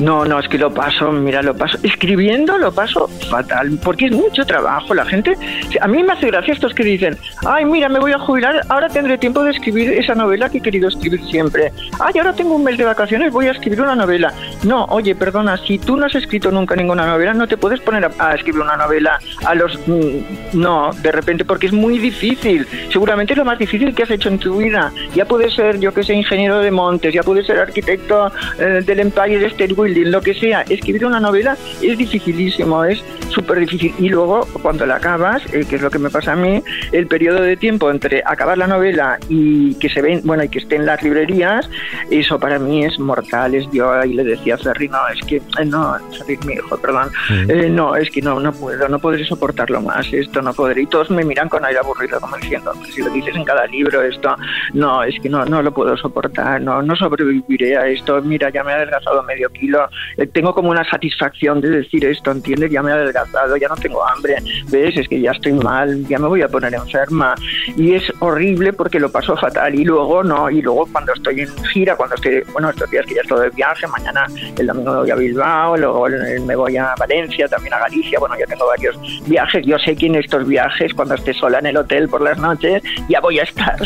no, 0.00 0.26
no, 0.26 0.38
es 0.38 0.48
que 0.48 0.58
lo 0.58 0.72
paso, 0.72 1.10
mira, 1.10 1.42
lo 1.42 1.56
paso. 1.56 1.78
Escribiendo 1.82 2.58
lo 2.58 2.72
paso 2.72 3.08
fatal, 3.30 3.78
porque 3.82 4.06
es 4.06 4.12
mucho 4.12 4.44
trabajo. 4.44 4.94
La 4.94 5.06
gente, 5.06 5.36
a 5.80 5.88
mí 5.88 6.02
me 6.02 6.12
hace 6.12 6.26
gracia 6.26 6.52
estos 6.52 6.74
que 6.74 6.84
dicen, 6.84 7.16
ay, 7.46 7.64
mira, 7.64 7.88
me 7.88 7.98
voy 7.98 8.12
a 8.12 8.18
jubilar, 8.18 8.60
ahora 8.68 8.88
tendré 8.88 9.16
tiempo 9.16 9.42
de 9.42 9.52
escribir 9.52 9.92
esa 9.92 10.14
novela 10.14 10.50
que 10.50 10.58
he 10.58 10.60
querido 10.60 10.88
escribir 10.88 11.24
siempre. 11.30 11.72
Ay, 11.98 12.14
ahora 12.18 12.34
tengo 12.34 12.54
un 12.54 12.64
mes 12.64 12.76
de 12.76 12.84
vacaciones, 12.84 13.32
voy 13.32 13.46
a 13.46 13.52
escribir 13.52 13.80
una 13.80 13.94
novela. 13.94 14.32
No, 14.64 14.84
oye, 14.86 15.14
perdona, 15.14 15.56
si 15.56 15.78
tú 15.78 15.96
no 15.96 16.06
has 16.06 16.14
escrito 16.14 16.50
nunca 16.50 16.76
ninguna 16.76 17.06
novela, 17.06 17.32
no 17.32 17.46
te 17.46 17.56
puedes 17.56 17.80
poner 17.80 18.10
a, 18.18 18.34
escribir 18.34 18.60
una 18.60 18.76
novela 18.76 19.18
a 19.46 19.54
los... 19.54 19.78
Mm, 19.86 20.60
no, 20.60 20.90
de 20.92 21.12
repente, 21.12 21.44
porque 21.44 21.66
es 21.66 21.72
muy 21.72 21.98
difícil. 21.98 22.66
Seguramente 22.92 23.32
es 23.32 23.38
lo 23.38 23.44
más 23.44 23.58
difícil 23.58 23.94
que 23.94 24.02
has 24.02 24.10
hecho 24.10 24.28
en 24.28 24.38
tu 24.38 24.58
vida. 24.58 24.92
Ya 25.14 25.24
puedes 25.24 25.54
ser, 25.54 25.80
yo 25.80 25.94
que 25.94 26.02
sé, 26.02 26.12
ingeniero 26.14 26.58
de 26.58 26.70
montes, 26.70 27.14
ya 27.14 27.22
puedes 27.22 27.46
ser 27.46 27.58
arquitecto 27.58 28.30
eh, 28.58 28.82
del 28.84 29.00
Empire 29.00 29.46
State 29.46 29.74
lo 29.88 30.20
que 30.20 30.34
sea, 30.34 30.62
escribir 30.62 31.06
una 31.06 31.20
novela 31.20 31.56
es 31.82 31.98
dificilísimo, 31.98 32.84
es 32.84 33.02
súper 33.30 33.60
difícil. 33.60 33.94
Y 33.98 34.08
luego, 34.08 34.46
cuando 34.62 34.86
la 34.86 34.96
acabas, 34.96 35.42
eh, 35.52 35.64
que 35.68 35.76
es 35.76 35.82
lo 35.82 35.90
que 35.90 35.98
me 35.98 36.10
pasa 36.10 36.32
a 36.32 36.36
mí, 36.36 36.62
el 36.92 37.06
periodo 37.06 37.42
de 37.42 37.56
tiempo 37.56 37.90
entre 37.90 38.22
acabar 38.24 38.58
la 38.58 38.66
novela 38.66 39.18
y 39.28 39.74
que 39.76 39.88
se 39.88 40.02
ven, 40.02 40.20
bueno, 40.24 40.44
y 40.44 40.48
que 40.48 40.58
esté 40.58 40.76
en 40.76 40.86
las 40.86 41.02
librerías, 41.02 41.68
eso 42.10 42.38
para 42.38 42.58
mí 42.58 42.84
es 42.84 42.98
mortal. 42.98 43.54
Es 43.54 43.68
yo 43.72 43.92
ahí 43.92 44.14
le 44.14 44.24
decía 44.24 44.54
a 44.54 44.58
Ferri, 44.58 44.88
no, 44.88 44.98
es 45.08 45.20
que, 45.26 45.36
eh, 45.36 45.64
no, 45.64 45.96
Ferri, 46.18 46.38
mi 46.46 46.54
hijo, 46.54 46.76
perdón, 46.78 47.10
eh, 47.48 47.68
no, 47.68 47.96
es 47.96 48.10
que 48.10 48.22
no, 48.22 48.40
no 48.40 48.52
puedo, 48.52 48.88
no 48.88 48.98
podré 48.98 49.24
soportarlo 49.24 49.80
más, 49.80 50.12
esto 50.12 50.42
no 50.42 50.52
podré. 50.52 50.82
Y 50.82 50.86
todos 50.86 51.10
me 51.10 51.24
miran 51.24 51.48
con 51.48 51.64
aire 51.64 51.78
aburrido, 51.78 52.20
como 52.20 52.36
diciendo, 52.36 52.72
si 52.92 53.02
lo 53.02 53.10
dices 53.10 53.34
en 53.34 53.44
cada 53.44 53.66
libro, 53.66 54.02
esto, 54.02 54.36
no, 54.72 55.02
es 55.02 55.18
que 55.20 55.28
no, 55.28 55.44
no 55.44 55.62
lo 55.62 55.72
puedo 55.72 55.96
soportar, 55.96 56.60
no, 56.60 56.82
no 56.82 56.96
sobreviviré 56.96 57.76
a 57.76 57.86
esto. 57.86 58.20
Mira, 58.22 58.50
ya 58.50 58.64
me 58.64 58.72
he 58.72 58.74
adelgazado 58.74 59.22
medio 59.22 59.48
kilo, 59.50 59.75
eh, 60.16 60.26
tengo 60.26 60.54
como 60.54 60.70
una 60.70 60.88
satisfacción 60.88 61.60
de 61.60 61.70
decir 61.70 62.04
esto, 62.04 62.30
¿entiendes? 62.30 62.70
Ya 62.70 62.82
me 62.82 62.90
he 62.90 62.94
adelgazado, 62.94 63.56
ya 63.56 63.68
no 63.68 63.76
tengo 63.76 64.06
hambre, 64.06 64.36
¿ves? 64.68 64.96
Es 64.96 65.08
que 65.08 65.20
ya 65.20 65.32
estoy 65.32 65.52
mal, 65.52 66.06
ya 66.06 66.18
me 66.18 66.28
voy 66.28 66.42
a 66.42 66.48
poner 66.48 66.74
enferma. 66.74 67.34
Y 67.76 67.94
es 67.94 68.04
horrible 68.20 68.72
porque 68.72 69.00
lo 69.00 69.10
paso 69.10 69.36
fatal. 69.36 69.74
Y 69.74 69.84
luego 69.84 70.22
no, 70.22 70.50
y 70.50 70.62
luego 70.62 70.86
cuando 70.90 71.12
estoy 71.12 71.40
en 71.40 71.64
gira, 71.72 71.96
cuando 71.96 72.14
estoy, 72.16 72.42
bueno, 72.52 72.70
estos 72.70 72.90
días 72.90 73.06
que 73.06 73.14
ya 73.14 73.20
estoy 73.22 73.48
de 73.48 73.50
viaje, 73.50 73.86
mañana 73.86 74.26
el 74.58 74.66
domingo 74.66 74.92
me 74.92 74.98
voy 75.00 75.10
a 75.10 75.16
Bilbao, 75.16 75.76
luego 75.76 76.06
me 76.46 76.56
voy 76.56 76.76
a 76.76 76.94
Valencia, 76.98 77.48
también 77.48 77.74
a 77.74 77.78
Galicia, 77.80 78.18
bueno, 78.18 78.36
ya 78.38 78.46
tengo 78.46 78.66
varios 78.66 78.96
viajes. 79.26 79.64
Yo 79.66 79.78
sé 79.78 79.96
que 79.96 80.06
en 80.06 80.16
estos 80.16 80.46
viajes, 80.46 80.94
cuando 80.94 81.14
esté 81.14 81.34
sola 81.34 81.58
en 81.58 81.66
el 81.66 81.76
hotel 81.76 82.08
por 82.08 82.22
las 82.22 82.38
noches, 82.38 82.82
ya 83.08 83.20
voy 83.20 83.38
a 83.38 83.42
estar 83.42 83.76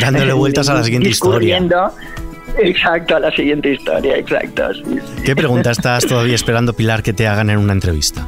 dándole 0.00 0.32
vueltas 0.32 0.68
a 0.68 0.74
la 0.74 0.84
siguiente 0.84 1.08
historia. 1.10 1.60
Exacto, 2.62 3.16
a 3.16 3.20
la 3.20 3.30
siguiente 3.32 3.72
historia, 3.72 4.16
exacto. 4.16 4.68
¿Qué 5.24 5.36
pregunta 5.36 5.70
estás 5.70 6.06
todavía 6.06 6.34
esperando, 6.34 6.72
Pilar, 6.72 7.02
que 7.02 7.12
te 7.12 7.26
hagan 7.26 7.50
en 7.50 7.58
una 7.58 7.72
entrevista? 7.72 8.26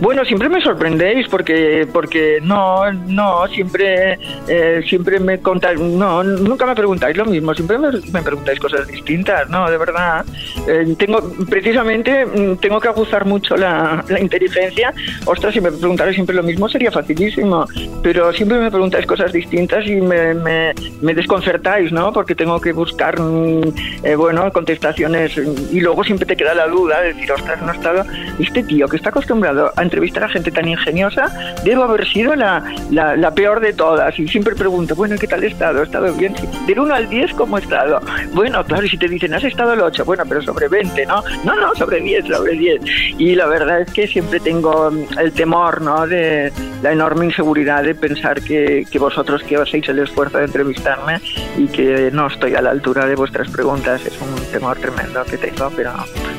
Bueno, 0.00 0.26
siempre 0.26 0.50
me 0.50 0.60
sorprendéis 0.60 1.26
porque 1.28 1.88
porque 1.90 2.38
no 2.42 2.92
no 2.92 3.46
siempre 3.48 4.18
eh, 4.46 4.82
siempre 4.86 5.18
me 5.18 5.40
contáis 5.40 5.80
no 5.80 6.22
nunca 6.22 6.66
me 6.66 6.74
preguntáis 6.74 7.16
lo 7.16 7.24
mismo 7.24 7.54
siempre 7.54 7.78
me, 7.78 8.22
preguntáis 8.22 8.60
cosas 8.60 8.86
distintas 8.86 9.48
no 9.48 9.70
de 9.70 9.78
verdad. 9.78 10.24
Eh, 10.68 10.94
tengo 10.98 11.18
precisamente 11.48 12.26
mm, 12.26 12.56
tengo 12.58 12.78
que 12.78 12.88
aguzar 12.88 13.24
mucho 13.24 13.56
la, 13.56 14.04
inteligencia. 14.20 14.92
Ostras 15.24 15.54
si 15.54 15.62
me 15.62 15.72
preguntarais 15.72 16.14
siempre 16.14 16.36
lo 16.36 16.42
mismo 16.42 16.68
sería 16.68 16.90
facilísimo. 16.90 17.64
Pero 18.02 18.32
siempre 18.34 18.58
me 18.58 18.70
preguntáis 18.70 19.06
cosas 19.06 19.32
distintas 19.32 19.86
y 19.86 19.96
me, 20.02 20.34
me, 20.34 21.14
desconcertáis 21.14 21.90
no 21.90 22.12
porque 22.12 22.34
tengo 22.34 22.60
que 22.60 22.72
buscar 22.72 23.18
mm, 23.18 23.72
eh, 24.02 24.14
bueno 24.14 24.52
contestaciones 24.52 25.38
y 25.72 25.80
luego 25.80 26.04
siempre 26.04 26.26
te 26.26 26.36
queda 26.36 26.54
la 26.54 26.66
duda 26.66 27.00
de 27.00 27.14
decir 27.14 27.32
ostras 27.32 27.62
no 27.62 27.70
ha 27.70 27.74
estado 27.74 28.04
este 28.38 28.62
tío 28.62 28.86
que 28.88 28.96
está 28.96 29.08
acostumbrado 29.08 29.72
a 29.74 29.85
entrevistar 29.86 30.24
a 30.24 30.28
gente 30.28 30.50
tan 30.50 30.68
ingeniosa, 30.68 31.32
debo 31.64 31.84
haber 31.84 32.06
sido 32.06 32.34
la, 32.34 32.62
la, 32.90 33.30
peor 33.34 33.60
de 33.60 33.72
todas. 33.72 34.18
Y 34.18 34.28
siempre 34.28 34.54
pregunto, 34.54 34.94
bueno, 34.94 35.16
¿qué 35.18 35.26
tal 35.26 35.42
he 35.44 35.48
estado? 35.48 35.80
¿He 35.80 35.84
estado 35.84 36.12
bien? 36.14 36.34
Del 36.66 36.78
1 36.78 36.94
al 36.94 37.08
10, 37.08 37.34
¿cómo 37.34 37.58
he 37.58 37.60
estado? 37.62 38.00
Bueno, 38.32 38.64
claro, 38.64 38.84
y 38.84 38.88
si 38.88 38.98
te 38.98 39.08
dicen, 39.08 39.34
has 39.34 39.44
estado 39.44 39.72
el 39.72 39.80
8, 39.80 40.04
bueno, 40.04 40.24
pero 40.28 40.42
sobre 40.42 40.68
20, 40.68 41.06
¿no? 41.06 41.22
No, 41.44 41.56
no, 41.56 41.74
sobre 41.74 42.00
10, 42.00 42.26
sobre 42.26 42.52
10. 42.52 42.82
Y 43.18 43.34
la 43.34 43.46
verdad 43.46 43.80
es 43.80 43.92
que 43.92 44.06
siempre 44.06 44.40
tengo 44.40 44.90
mm, 44.90 45.18
el 45.18 45.32
temor, 45.32 45.80
¿no? 45.80 46.06
De 46.06 46.52
la 46.82 46.92
enorme 46.92 47.26
inseguridad 47.26 47.82
de 47.82 47.94
pensar 47.94 48.40
que, 48.42 48.86
que 48.90 48.98
vosotros 48.98 49.42
que 49.42 49.56
hacéis 49.56 49.88
el 49.88 49.98
esfuerzo 49.98 50.38
de 50.38 50.44
entrevistarme 50.44 51.20
y 51.56 51.66
que 51.66 52.10
no 52.12 52.26
estoy 52.26 52.54
a 52.54 52.62
la 52.62 52.70
altura 52.70 53.06
de 53.06 53.14
vuestras 53.14 53.48
preguntas. 53.50 54.04
Es 54.04 54.18
un 54.20 54.34
temor 54.52 54.76
tremendo 54.78 55.24
que 55.24 55.38
tengo, 55.38 55.70
pero 55.74 55.92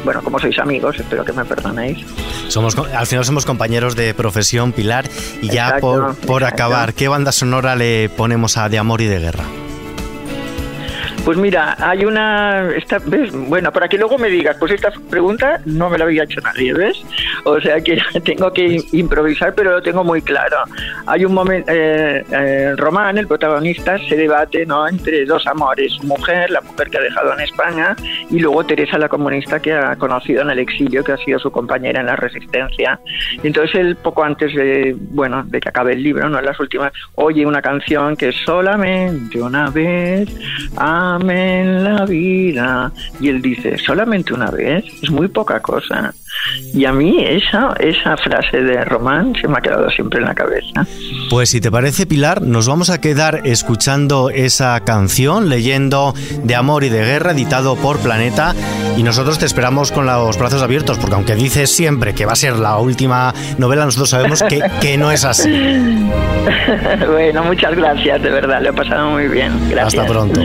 bueno, 0.07 0.21
como 0.21 0.39
sois 0.39 0.57
amigos, 0.57 0.97
espero 0.97 1.25
que 1.25 1.33
me 1.33 1.43
perdonéis. 1.43 1.97
Somos, 2.47 2.77
al 2.77 3.07
final 3.07 3.25
somos 3.25 3.45
compañeros 3.45 3.97
de 3.97 4.13
profesión, 4.13 4.71
Pilar. 4.71 5.03
Y 5.41 5.49
ya 5.49 5.79
por, 5.81 6.15
por 6.15 6.45
acabar, 6.45 6.93
¿qué 6.93 7.09
banda 7.09 7.33
sonora 7.33 7.75
le 7.75 8.07
ponemos 8.07 8.55
a 8.55 8.69
De 8.69 8.77
Amor 8.77 9.01
y 9.01 9.07
de 9.07 9.19
Guerra? 9.19 9.43
Pues 11.27 11.37
mira, 11.37 11.75
hay 11.77 12.05
una. 12.05 12.69
Esta, 12.69 12.99
¿ves? 13.05 13.33
Bueno, 13.33 13.69
para 13.73 13.89
que 13.89 13.97
luego 13.97 14.17
me 14.17 14.29
digas, 14.29 14.55
pues 14.57 14.71
esta 14.71 14.93
pregunta 15.09 15.59
no 15.65 15.89
me 15.89 15.97
la 15.97 16.05
había 16.05 16.23
hecho 16.23 16.39
nadie, 16.39 16.73
¿ves? 16.73 17.03
O 17.43 17.59
sea 17.59 17.81
que 17.81 17.99
tengo 18.23 18.53
que 18.53 18.77
improvisar, 18.93 19.53
pero 19.53 19.71
lo 19.71 19.81
tengo 19.81 20.05
muy 20.05 20.21
claro. 20.21 20.55
Hay 21.05 21.25
un 21.25 21.33
momento. 21.33 21.69
Eh, 21.69 22.23
eh, 22.31 22.75
Román, 22.77 23.17
el 23.17 23.27
protagonista, 23.27 23.97
se 24.07 24.15
debate 24.15 24.65
¿no? 24.65 24.87
entre 24.87 25.25
dos 25.25 25.45
amores: 25.47 26.01
mujer, 26.01 26.49
la 26.49 26.61
mujer 26.61 26.89
que 26.89 26.97
ha 26.97 27.01
dejado 27.01 27.33
en 27.33 27.41
España, 27.41 27.93
y 28.29 28.39
luego 28.39 28.65
Teresa, 28.65 28.97
la 28.97 29.09
comunista 29.09 29.59
que 29.59 29.73
ha 29.73 29.97
conocido 29.97 30.43
en 30.43 30.51
el 30.51 30.59
exilio, 30.59 31.03
que 31.03 31.11
ha 31.11 31.17
sido 31.17 31.39
su 31.39 31.51
compañera 31.51 31.99
en 31.99 32.05
la 32.05 32.15
resistencia. 32.15 33.01
Y 33.43 33.47
entonces 33.47 33.75
él, 33.75 33.97
poco 33.97 34.23
antes 34.23 34.55
de, 34.55 34.95
bueno, 34.97 35.43
de 35.43 35.59
que 35.59 35.67
acabe 35.67 35.91
el 35.91 36.03
libro, 36.03 36.29
¿no? 36.29 36.39
en 36.39 36.45
las 36.45 36.57
últimas, 36.57 36.93
oye 37.15 37.45
una 37.45 37.61
canción 37.61 38.15
que 38.15 38.29
es 38.29 38.35
solamente 38.45 39.41
una 39.41 39.69
vez. 39.69 40.33
Ah, 40.77 41.16
en 41.29 41.83
la 41.83 42.05
vida. 42.05 42.91
Y 43.19 43.29
él 43.29 43.41
dice, 43.41 43.77
solamente 43.77 44.33
una 44.33 44.51
vez, 44.51 44.85
es 45.01 45.09
muy 45.09 45.27
poca 45.27 45.59
cosa. 45.61 46.13
Y 46.73 46.85
a 46.85 46.91
mí 46.91 47.23
esa, 47.23 47.73
esa 47.79 48.17
frase 48.17 48.61
de 48.61 48.83
Román 48.85 49.33
se 49.39 49.47
me 49.47 49.57
ha 49.57 49.61
quedado 49.61 49.89
siempre 49.89 50.19
en 50.19 50.25
la 50.25 50.35
cabeza. 50.35 50.85
Pues 51.29 51.49
si 51.49 51.61
te 51.61 51.71
parece, 51.71 52.05
Pilar, 52.05 52.41
nos 52.41 52.67
vamos 52.67 52.89
a 52.89 53.01
quedar 53.01 53.41
escuchando 53.45 54.29
esa 54.29 54.79
canción, 54.81 55.49
leyendo 55.49 56.13
De 56.43 56.55
Amor 56.55 56.83
y 56.83 56.89
de 56.89 57.03
Guerra, 57.03 57.31
editado 57.31 57.75
por 57.75 57.99
Planeta. 57.99 58.53
Y 58.97 59.03
nosotros 59.03 59.39
te 59.39 59.45
esperamos 59.45 59.91
con 59.91 60.05
los 60.05 60.37
brazos 60.37 60.61
abiertos, 60.61 60.97
porque 60.97 61.15
aunque 61.15 61.35
dices 61.35 61.71
siempre 61.71 62.13
que 62.13 62.25
va 62.25 62.33
a 62.33 62.37
ser 62.37 62.57
la 62.57 62.77
última 62.77 63.33
novela, 63.57 63.85
nosotros 63.85 64.09
sabemos 64.09 64.43
que, 64.43 64.61
que 64.81 64.97
no 64.97 65.11
es 65.11 65.25
así. 65.25 65.49
bueno, 67.07 67.43
muchas 67.43 67.75
gracias, 67.75 68.21
de 68.21 68.29
verdad, 68.29 68.61
lo 68.61 68.69
he 68.69 68.73
pasado 68.73 69.11
muy 69.11 69.27
bien. 69.27 69.51
Gracias. 69.69 70.01
Hasta 70.01 70.11
pronto. 70.11 70.41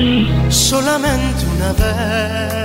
Solamente 0.49 1.47
una 1.57 1.73
vez 1.73 2.62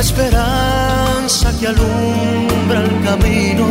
esperanza 0.00 1.52
que 1.58 1.68
alumbra 1.68 2.82
el 2.82 3.02
camino 3.04 3.66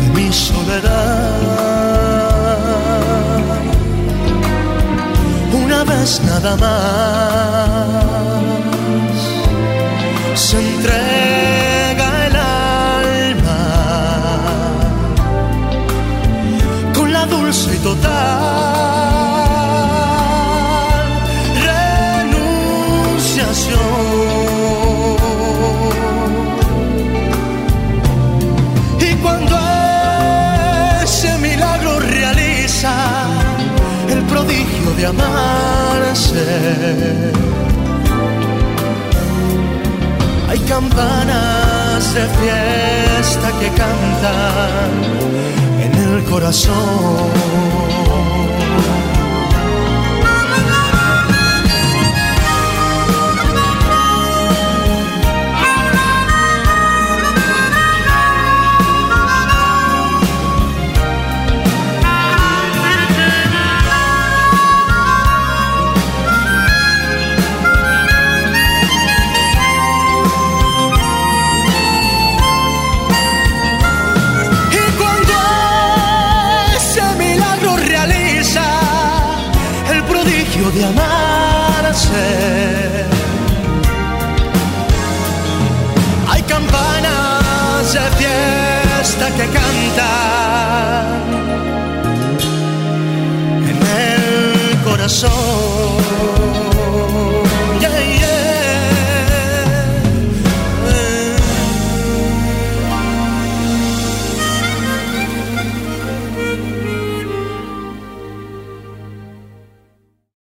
de 0.00 0.08
mi 0.14 0.32
soledad. 0.32 1.40
Una 5.64 5.84
vez 5.84 6.20
nada 6.24 6.56
más 6.56 7.95
hay 40.48 40.58
campanas 40.60 42.14
de 42.14 42.26
fiesta 42.40 43.52
que 43.58 43.68
cantan 43.68 44.90
en 45.80 45.92
el 45.94 46.24
corazón. 46.24 48.05